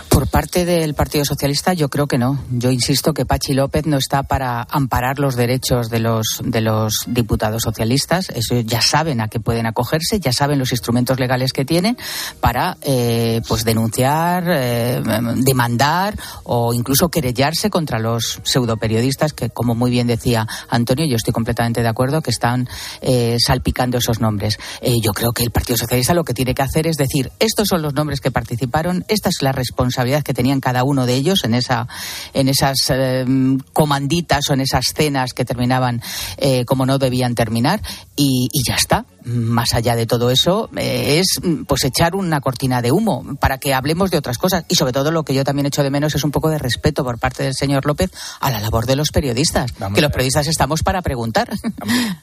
[0.10, 2.44] Por parte del Partido Socialista, yo creo que no.
[2.52, 7.06] Yo insisto que Pachi López no está para amparar los derechos de los, de los
[7.08, 8.30] diputados socialistas.
[8.30, 11.98] Eso ya saben a qué pueden acogerse, ya saben los instrumentos legales que tienen
[12.40, 15.02] para eh, pues denunciar, eh,
[15.38, 21.34] demandar o incluso querellarse contra los pseudoperiodistas que, como muy bien decía Antonio, yo estoy
[21.34, 22.68] completamente de acuerdo que están
[23.02, 24.58] eh, salpicando esos nombres.
[25.02, 27.82] Yo creo que el Partido Socialista lo que tiene que hacer es decir, estos son
[27.82, 31.54] los nombres que participaron, esta es la responsabilidad que tenían cada uno de ellos en
[31.54, 31.88] esa
[32.34, 33.26] en esas eh,
[33.74, 36.02] comanditas o en esas cenas que terminaban
[36.38, 37.82] eh, como no debían terminar
[38.16, 39.06] y, y ya está.
[39.26, 43.74] Más allá de todo eso eh, es pues echar una cortina de humo para que
[43.74, 46.24] hablemos de otras cosas y sobre todo lo que yo también echo de menos es
[46.24, 49.74] un poco de respeto por parte del señor López a la labor de los periodistas,
[49.80, 51.50] Vamos que los periodistas estamos para preguntar.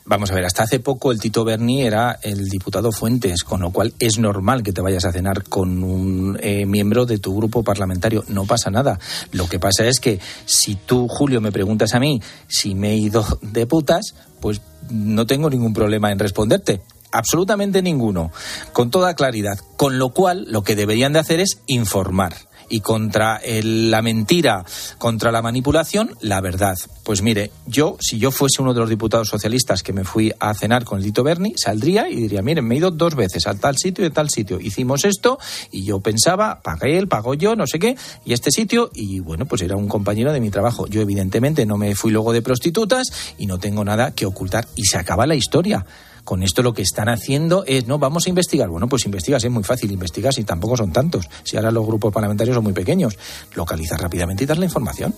[0.05, 3.71] Vamos a ver, hasta hace poco el Tito Berni era el diputado Fuentes, con lo
[3.71, 7.63] cual es normal que te vayas a cenar con un eh, miembro de tu grupo
[7.63, 8.25] parlamentario.
[8.29, 8.99] No pasa nada.
[9.33, 12.97] Lo que pasa es que si tú, Julio, me preguntas a mí si me he
[12.97, 14.61] ido de putas, pues
[14.91, 16.83] no tengo ningún problema en responderte.
[17.13, 18.33] Absolutamente ninguno.
[18.73, 19.59] Con toda claridad.
[19.77, 22.35] Con lo cual, lo que deberían de hacer es informar
[22.69, 24.65] y contra el- la mentira,
[24.99, 26.79] contra la manipulación, la verdad.
[27.03, 30.55] Pues mire, yo, si yo fuese uno de los diputados socialistas que me fui a
[30.55, 33.55] cenar con el Dito Berni, saldría y diría, miren, me he ido dos veces a
[33.55, 34.59] tal sitio y a tal sitio.
[34.61, 35.39] Hicimos esto
[35.71, 39.47] y yo pensaba, pagué él, pago yo, no sé qué, y este sitio, y bueno,
[39.47, 40.87] pues era un compañero de mi trabajo.
[40.87, 43.09] Yo evidentemente no me fui luego de prostitutas
[43.39, 44.67] y no tengo nada que ocultar.
[44.77, 45.85] Y se acaba la historia.
[46.25, 48.69] Con esto lo que están haciendo es, no, vamos a investigar.
[48.71, 51.29] Bueno, pues investigas, es muy fácil investigar si tampoco son tantos.
[51.43, 53.19] Si ahora los grupos parlamentarios son muy pequeños.
[53.55, 55.15] Localizar rápidamente y dar la información.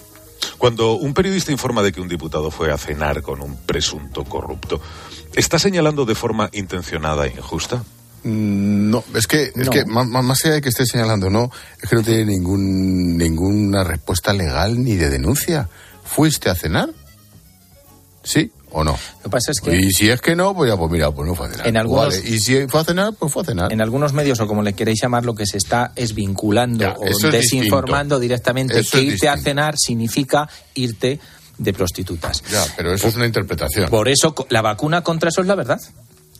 [0.58, 4.80] Cuando un periodista informa de que un diputado fue a cenar con un presunto corrupto,
[5.34, 7.84] ¿está señalando de forma intencionada e injusta?
[8.24, 9.70] Mm, No, es que, es No.
[9.70, 11.50] que más, más- más allá de que esté señalando no,
[11.82, 15.68] es que no tiene ningún, ninguna respuesta legal ni de denuncia.
[16.04, 16.90] ¿Fuiste a cenar?
[18.24, 18.92] ¿Sí o no?
[18.92, 21.26] Lo que pasa es que Y si es que no, pues ya, pues mira, pues
[21.26, 21.66] no fue a cenar.
[21.66, 23.72] En algunos- Vale, Y si fue a cenar, pues fue a cenar.
[23.72, 26.94] en algunos medios, o como le queréis llamar, lo que se está es vinculando Ya,
[26.98, 28.20] o desinformando distinto.
[28.20, 31.18] directamente Eso que irte a cenar significa irte
[31.58, 32.42] de prostitutas.
[32.50, 33.88] Ya, pero eso es una interpretación.
[33.88, 35.80] Por eso la vacuna contra eso es la verdad.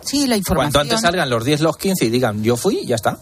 [0.04, 0.72] Sí, la información.
[0.72, 3.18] Cuanto antes salgan los 10, los 15 y digan yo fui, ya está.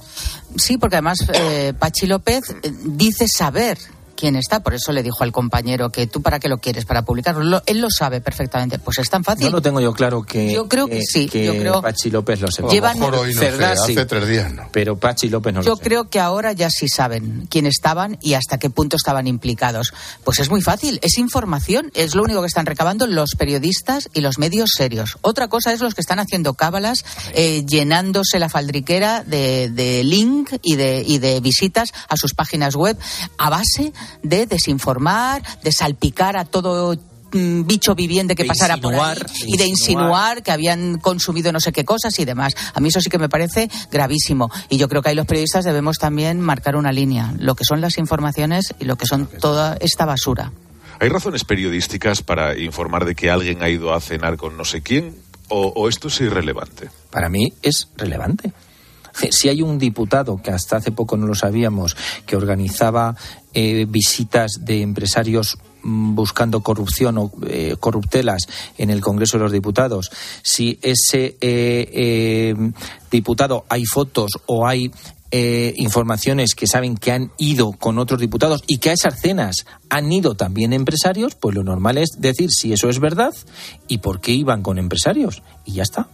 [0.57, 3.79] Sí, porque además eh, Pachi López eh, dice saber
[4.25, 7.03] quién está, por eso le dijo al compañero que tú para qué lo quieres, para
[7.05, 7.45] publicarlo.
[7.45, 9.47] Lo- él lo sabe perfectamente, pues es tan fácil.
[9.47, 10.51] No lo tengo yo claro que.
[10.51, 12.69] Yo creo que sí, yo creo- Pachi López lo sepa.
[12.71, 14.63] Llevan- mejor hoy no sé, Cerdá sí, hace tres días no.
[14.73, 15.83] pero Pachi López no Yo lo sé.
[15.83, 19.93] creo que ahora ya sí saben quién estaban y hasta qué punto estaban implicados.
[20.25, 24.23] Pues es muy fácil, es información, es lo único que están recabando los periodistas y
[24.23, 25.19] los medios serios.
[25.21, 27.05] Otra cosa es los que están haciendo cábalas,
[27.35, 32.75] eh, llenándose la faldriquera de, de link y de, y de visitas a sus páginas
[32.75, 32.97] web
[33.37, 33.93] a base
[34.23, 36.97] de desinformar, de salpicar a todo
[37.33, 41.61] mm, bicho viviente que De pasara por ahí y de insinuar que habían consumido no
[41.61, 42.55] sé qué cosas y demás.
[42.75, 44.51] A mí eso sí que me parece gravísimo.
[44.69, 47.35] Y yo creo que ahí los periodistas debemos también marcar una línea.
[47.39, 50.53] Lo que son las informaciones y lo que son toda esta basura.
[51.01, 54.81] ¿Hay razones periodísticas para informar de que alguien ha ido a cenar con no sé
[54.81, 55.15] quién?
[55.49, 56.89] ¿O, o esto es irrelevante?
[57.11, 58.53] Para mí es relevante.
[59.31, 61.97] Si hay un diputado que hasta hace poco no lo sabíamos,
[62.27, 63.17] que organizaba
[63.53, 68.49] eh, visitas de empresarios mm, buscando corrupción o eh, corruptelas
[68.79, 70.11] en el Congreso de los Diputados,
[70.43, 72.55] si ese eh, eh,
[73.11, 74.91] diputado hay fotos o hay
[75.37, 79.67] eh, informaciones que saben que han ido con otros diputados y que a esas cenas
[79.91, 83.35] han ido también empresarios, pues lo normal es decir si eso es verdad
[83.89, 85.43] y por qué iban con empresarios.
[85.65, 86.07] Y ya está.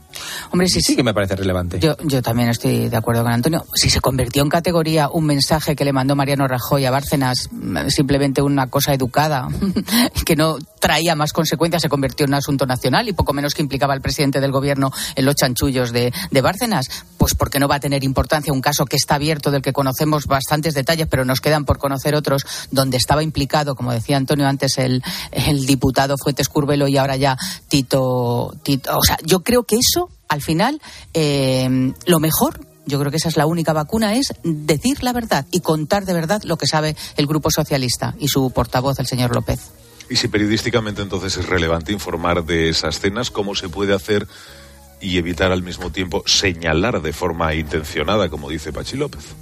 [0.51, 1.79] Hombre, sí, sí que me parece relevante.
[1.79, 3.65] Yo, yo también estoy de acuerdo con Antonio.
[3.75, 7.89] Si se convirtió en categoría un mensaje que le mandó Mariano Rajoy a Bárcenas, mm,
[7.89, 9.49] simplemente una cosa educada,
[10.25, 13.63] que no traía más consecuencias, se convirtió en un asunto nacional y poco menos que
[13.63, 17.77] implicaba al presidente del gobierno en los chanchullos de, de Bárcenas, pues porque no va
[17.77, 21.41] a tener importancia un caso que está abierto, del que conocemos bastantes detalles, pero nos
[21.41, 25.03] quedan por conocer otros, donde estaba implicado, como decía Antonio antes, el,
[25.33, 27.37] el diputado Fuentes Curvelo y ahora ya
[27.69, 28.99] Tito, Tito.
[28.99, 30.81] O sea, yo creo que eso, al final,
[31.15, 35.47] eh, lo mejor yo creo que esa es la única vacuna, es decir la verdad
[35.51, 39.35] y contar de verdad lo que sabe el Grupo Socialista y su portavoz, el señor
[39.35, 39.61] López.
[40.09, 44.27] Y si periodísticamente entonces es relevante informar de esas cenas, ¿cómo se puede hacer
[45.01, 49.35] y evitar al mismo tiempo señalar de forma intencionada, como dice Pachi López?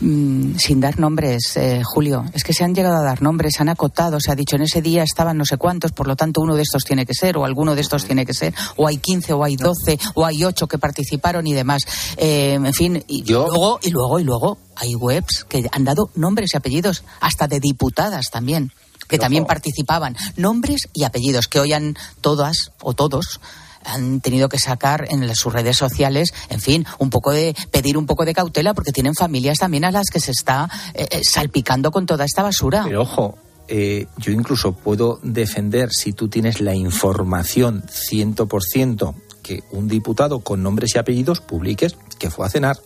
[0.00, 2.24] Mm, sin dar nombres, eh, Julio.
[2.32, 4.62] Es que se han llegado a dar nombres, se han acotado, se ha dicho en
[4.62, 7.36] ese día estaban no sé cuántos, por lo tanto uno de estos tiene que ser,
[7.36, 10.44] o alguno de estos tiene que ser, o hay 15, o hay 12, o hay
[10.44, 11.82] 8 que participaron y demás.
[12.16, 16.54] Eh, en fin, y luego, y luego, y luego, hay webs que han dado nombres
[16.54, 18.72] y apellidos, hasta de diputadas también,
[19.08, 20.16] que también participaban.
[20.36, 23.40] Nombres y apellidos, que hoy han todas o todos
[23.88, 28.06] han tenido que sacar en sus redes sociales, en fin, un poco de pedir un
[28.06, 31.90] poco de cautela porque tienen familias también a las que se está eh, eh, salpicando
[31.90, 32.82] con toda esta basura.
[32.84, 39.88] Pero ojo, eh, yo incluso puedo defender si tú tienes la información 100% que un
[39.88, 42.78] diputado con nombres y apellidos publiques que fue a cenar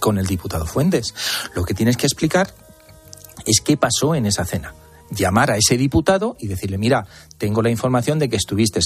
[0.00, 1.14] con el diputado Fuentes.
[1.54, 2.54] Lo que tienes que explicar
[3.46, 4.74] es qué pasó en esa cena.
[5.10, 7.06] Llamar a ese diputado y decirle, mira,
[7.38, 8.80] tengo la información de que estuviste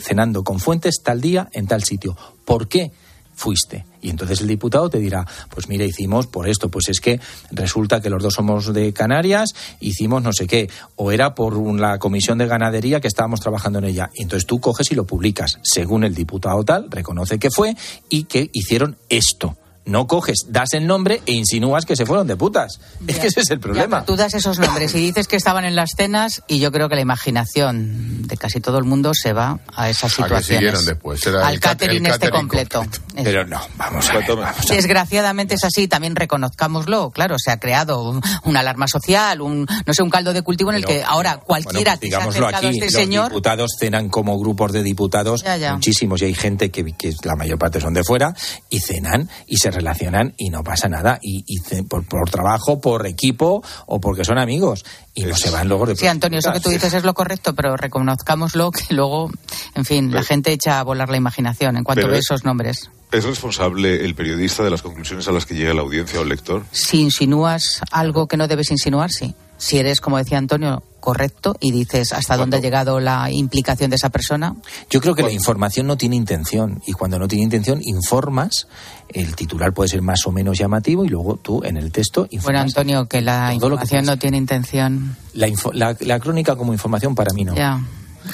[0.00, 2.16] cenando con Fuentes tal día en tal sitio.
[2.44, 2.92] ¿Por qué?
[3.40, 3.86] fuiste.
[4.02, 8.00] Y entonces el diputado te dirá, pues mira, hicimos por esto, pues es que resulta
[8.00, 12.36] que los dos somos de Canarias, hicimos no sé qué, o era por la comisión
[12.36, 14.10] de ganadería que estábamos trabajando en ella.
[14.14, 15.58] Y entonces tú coges y lo publicas.
[15.62, 17.74] Según el diputado tal, reconoce que fue
[18.10, 19.56] y que hicieron esto.
[19.90, 22.80] No coges, das el nombre e insinúas que se fueron de putas.
[23.06, 24.04] Es que ese es el problema.
[24.04, 26.94] tú das esos nombres y dices que estaban en las cenas y yo creo que
[26.94, 30.46] la imaginación de casi todo el mundo se va a esas ¿A que situaciones.
[30.46, 31.26] siguieron después?
[31.26, 32.84] Era Al catering el este catering completo.
[33.14, 34.76] Pero no, vamos a ver, vamos a ver.
[34.76, 37.10] Desgraciadamente es así, también reconozcámoslo.
[37.10, 40.70] Claro, se ha creado un- una alarma social, un no sé, un caldo de cultivo
[40.70, 42.92] en el que ahora cualquiera Bueno, que se ha digámoslo acercado aquí, a este los
[42.94, 45.74] señor diputados cenan como grupos de diputados, Ya, ya.
[45.74, 48.34] muchísimos, y hay gente que, que la mayor parte son de fuera,
[48.68, 53.06] y cenan y se relacionan y no pasa nada, y, y por, por trabajo, por
[53.06, 56.60] equipo o porque son amigos, y no se van luego de Sí, Antonio, eso que
[56.60, 59.30] tú dices es lo correcto, pero reconozcámoslo que luego,
[59.74, 62.90] en fin, la gente echa a volar la imaginación en cuanto ve es- esos nombres.
[63.12, 66.28] ¿Es responsable el periodista de las conclusiones a las que llega la audiencia o el
[66.28, 66.64] lector?
[66.70, 69.34] Si insinúas algo que no debes insinuar, sí.
[69.60, 73.96] Si eres, como decía Antonio, correcto y dices hasta dónde ha llegado la implicación de
[73.96, 74.54] esa persona,
[74.90, 78.66] Yo creo que la información no tiene intención y cuando no tiene intención informas,
[79.10, 82.34] el titular puede ser más o menos llamativo y luego tú en el texto bueno,
[82.36, 82.62] informas.
[82.64, 85.16] Antonio, que la que información no tiene intención.
[85.34, 87.54] la, info- la- la crónica como información para mí no.
[87.54, 87.80] Ya.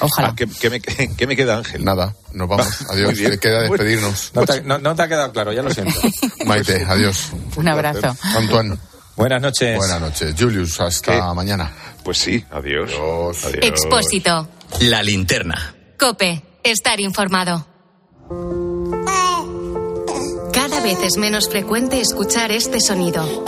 [0.01, 0.29] Ojalá.
[0.29, 0.79] Ah, ¿qué, qué me,
[1.17, 1.83] qué me queda, Ángel?
[1.83, 2.67] Nada, nos vamos.
[2.89, 3.11] Adiós.
[3.11, 3.31] Muy bien.
[3.31, 4.31] Que queda Bueno, despedirnos.
[4.33, 5.99] No te, no- no te ha quedado claro, ya lo siento.
[6.45, 7.31] Maite, adiós.
[7.55, 8.15] Un abrazo.
[8.35, 8.77] Antoine.
[9.17, 9.75] Buenas noches.
[9.77, 10.35] Buenas noches.
[10.37, 11.71] Julius, hasta mañana.
[12.03, 12.91] Pues sí, adiós.
[12.93, 13.63] Adiós.
[13.63, 14.47] Expósito.
[14.81, 15.75] La linterna.
[15.99, 16.43] Cope.
[16.63, 17.65] Estar informado.
[20.53, 23.45] Cada vez es menos frecuente escuchar este sonido.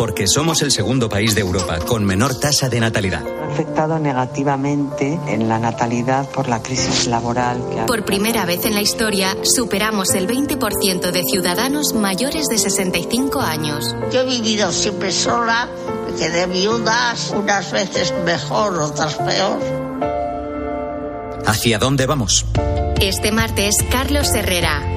[0.00, 3.22] Porque somos el segundo país de Europa con menor tasa de natalidad.
[3.52, 8.72] afectado negativamente en la natalidad por la crisis laboral que ha Por primera vez en
[8.72, 13.94] la historia, superamos el 20% de ciudadanos mayores de 65 años.
[14.10, 15.68] Yo he vivido siempre sola,
[16.06, 19.60] me quedé viudas, unas veces mejor, otras peor.
[21.44, 22.46] ¿Hacia dónde vamos?
[23.02, 24.80] Este martes, Carlos Herrera,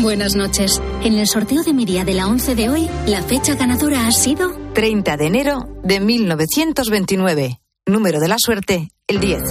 [0.00, 0.80] Buenas noches.
[1.04, 4.50] En el sorteo de Miria de la 11 de hoy, la fecha ganadora ha sido
[4.72, 7.60] 30 de enero de 1929.
[7.84, 9.42] Número de la suerte, el 10.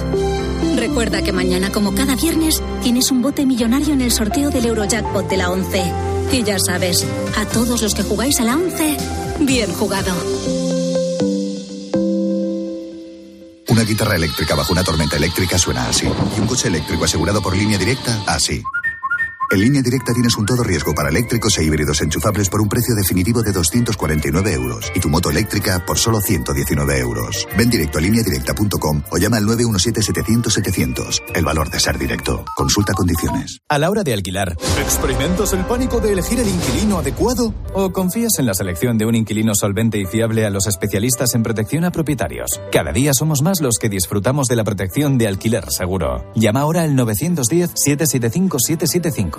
[0.75, 5.29] Recuerda que mañana, como cada viernes, tienes un bote millonario en el sorteo del Eurojackpot
[5.29, 5.83] de la 11.
[6.31, 7.05] Y ya sabes,
[7.37, 8.97] a todos los que jugáis a la 11,
[9.41, 10.11] bien jugado.
[13.67, 16.07] Una guitarra eléctrica bajo una tormenta eléctrica suena así.
[16.07, 18.63] Y un coche eléctrico asegurado por línea directa, así.
[19.51, 22.93] En línea directa tienes un todo riesgo para eléctricos e híbridos enchufables por un precio
[22.93, 27.47] definitivo de 249 euros y tu moto eléctrica por solo 119 euros.
[27.57, 31.23] Ven directo a lineadirecta.com o llama al 917-700-700.
[31.33, 32.45] El valor de ser directo.
[32.55, 33.57] Consulta condiciones.
[33.67, 37.55] A la hora de alquilar, ¿experimentas el pánico de elegir el inquilino adecuado?
[37.73, 41.41] ¿O confías en la selección de un inquilino solvente y fiable a los especialistas en
[41.41, 42.61] protección a propietarios?
[42.71, 46.23] Cada día somos más los que disfrutamos de la protección de alquiler seguro.
[46.35, 49.38] Llama ahora al 910-775-775.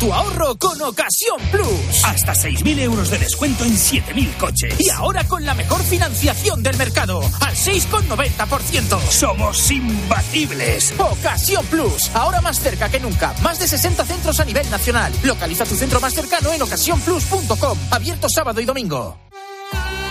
[0.00, 2.04] Tu ahorro con Ocasión Plus.
[2.04, 4.74] Hasta 6.000 euros de descuento en 7.000 coches.
[4.78, 8.98] Y ahora con la mejor financiación del mercado, al 6,90%.
[9.10, 10.94] Somos imbatibles.
[10.98, 13.34] Ocasión Plus, ahora más cerca que nunca.
[13.42, 15.12] Más de 60 centros a nivel nacional.
[15.22, 17.78] Localiza tu centro más cercano en ocasiónplus.com.
[17.90, 19.18] Abierto sábado y domingo.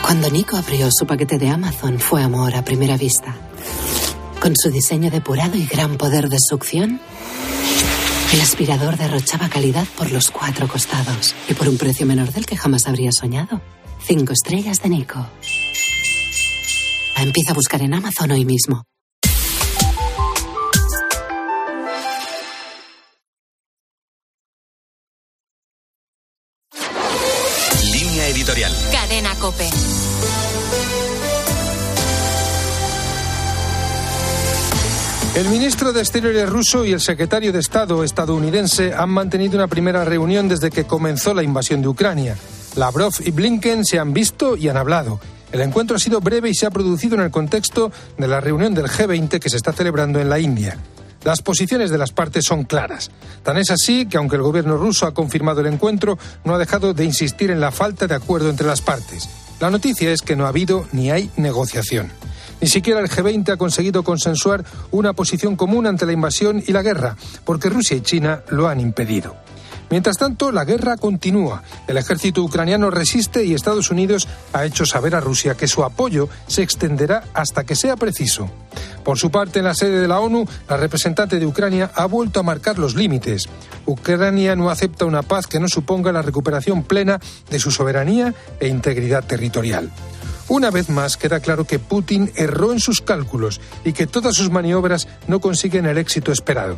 [0.04, 3.36] Cuando Nico abrió su paquete de Amazon fue amor a primera vista.
[4.40, 7.02] Con su diseño depurado y gran poder de succión,
[8.34, 12.56] el aspirador derrochaba calidad por los cuatro costados y por un precio menor del que
[12.56, 13.62] jamás habría soñado.
[14.06, 15.26] Cinco estrellas de Nico.
[17.16, 18.84] Empieza a buscar en Amazon hoy mismo.
[27.92, 28.74] Línea editorial.
[28.92, 29.70] Cadena Cope.
[35.36, 40.04] El ministro de Exteriores ruso y el secretario de Estado estadounidense han mantenido una primera
[40.04, 42.36] reunión desde que comenzó la invasión de Ucrania.
[42.76, 45.20] Lavrov y Blinken se han visto y han hablado.
[45.52, 48.74] El encuentro ha sido breve y se ha producido en el contexto de la reunión
[48.74, 50.78] del G20 que se está celebrando en la India.
[51.24, 53.12] Las posiciones de las partes son claras.
[53.44, 56.94] Tan es así que, aunque el gobierno ruso ha confirmado el encuentro, no ha dejado
[56.94, 59.30] de insistir en la falta de acuerdo entre las partes.
[59.60, 62.12] La noticia es que no ha habido ni hay negociación.
[62.62, 66.82] Ni siquiera el G20 ha conseguido consensuar una posición común ante la invasión y la
[66.82, 69.36] guerra, porque Rusia y China lo han impedido.
[69.90, 71.64] Mientras tanto, la guerra continúa.
[71.88, 76.30] El ejército ucraniano resiste y Estados Unidos ha hecho saber a Rusia que su apoyo
[76.48, 78.50] se extenderá hasta que sea preciso.
[79.04, 82.40] Por su parte, en la sede de la ONU, la representante de Ucrania ha vuelto
[82.40, 83.50] a marcar los límites.
[83.88, 88.68] Ucrania no acepta una paz que no suponga la recuperación plena de su soberanía e
[88.68, 89.90] integridad territorial.
[90.50, 94.50] Una vez más queda claro que Putin erró en sus cálculos y que todas sus
[94.50, 96.76] maniobras no consiguen el éxito esperado.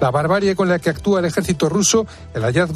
[0.00, 2.74] La barbarie con la que actúa el ejército ruso, el hallazgo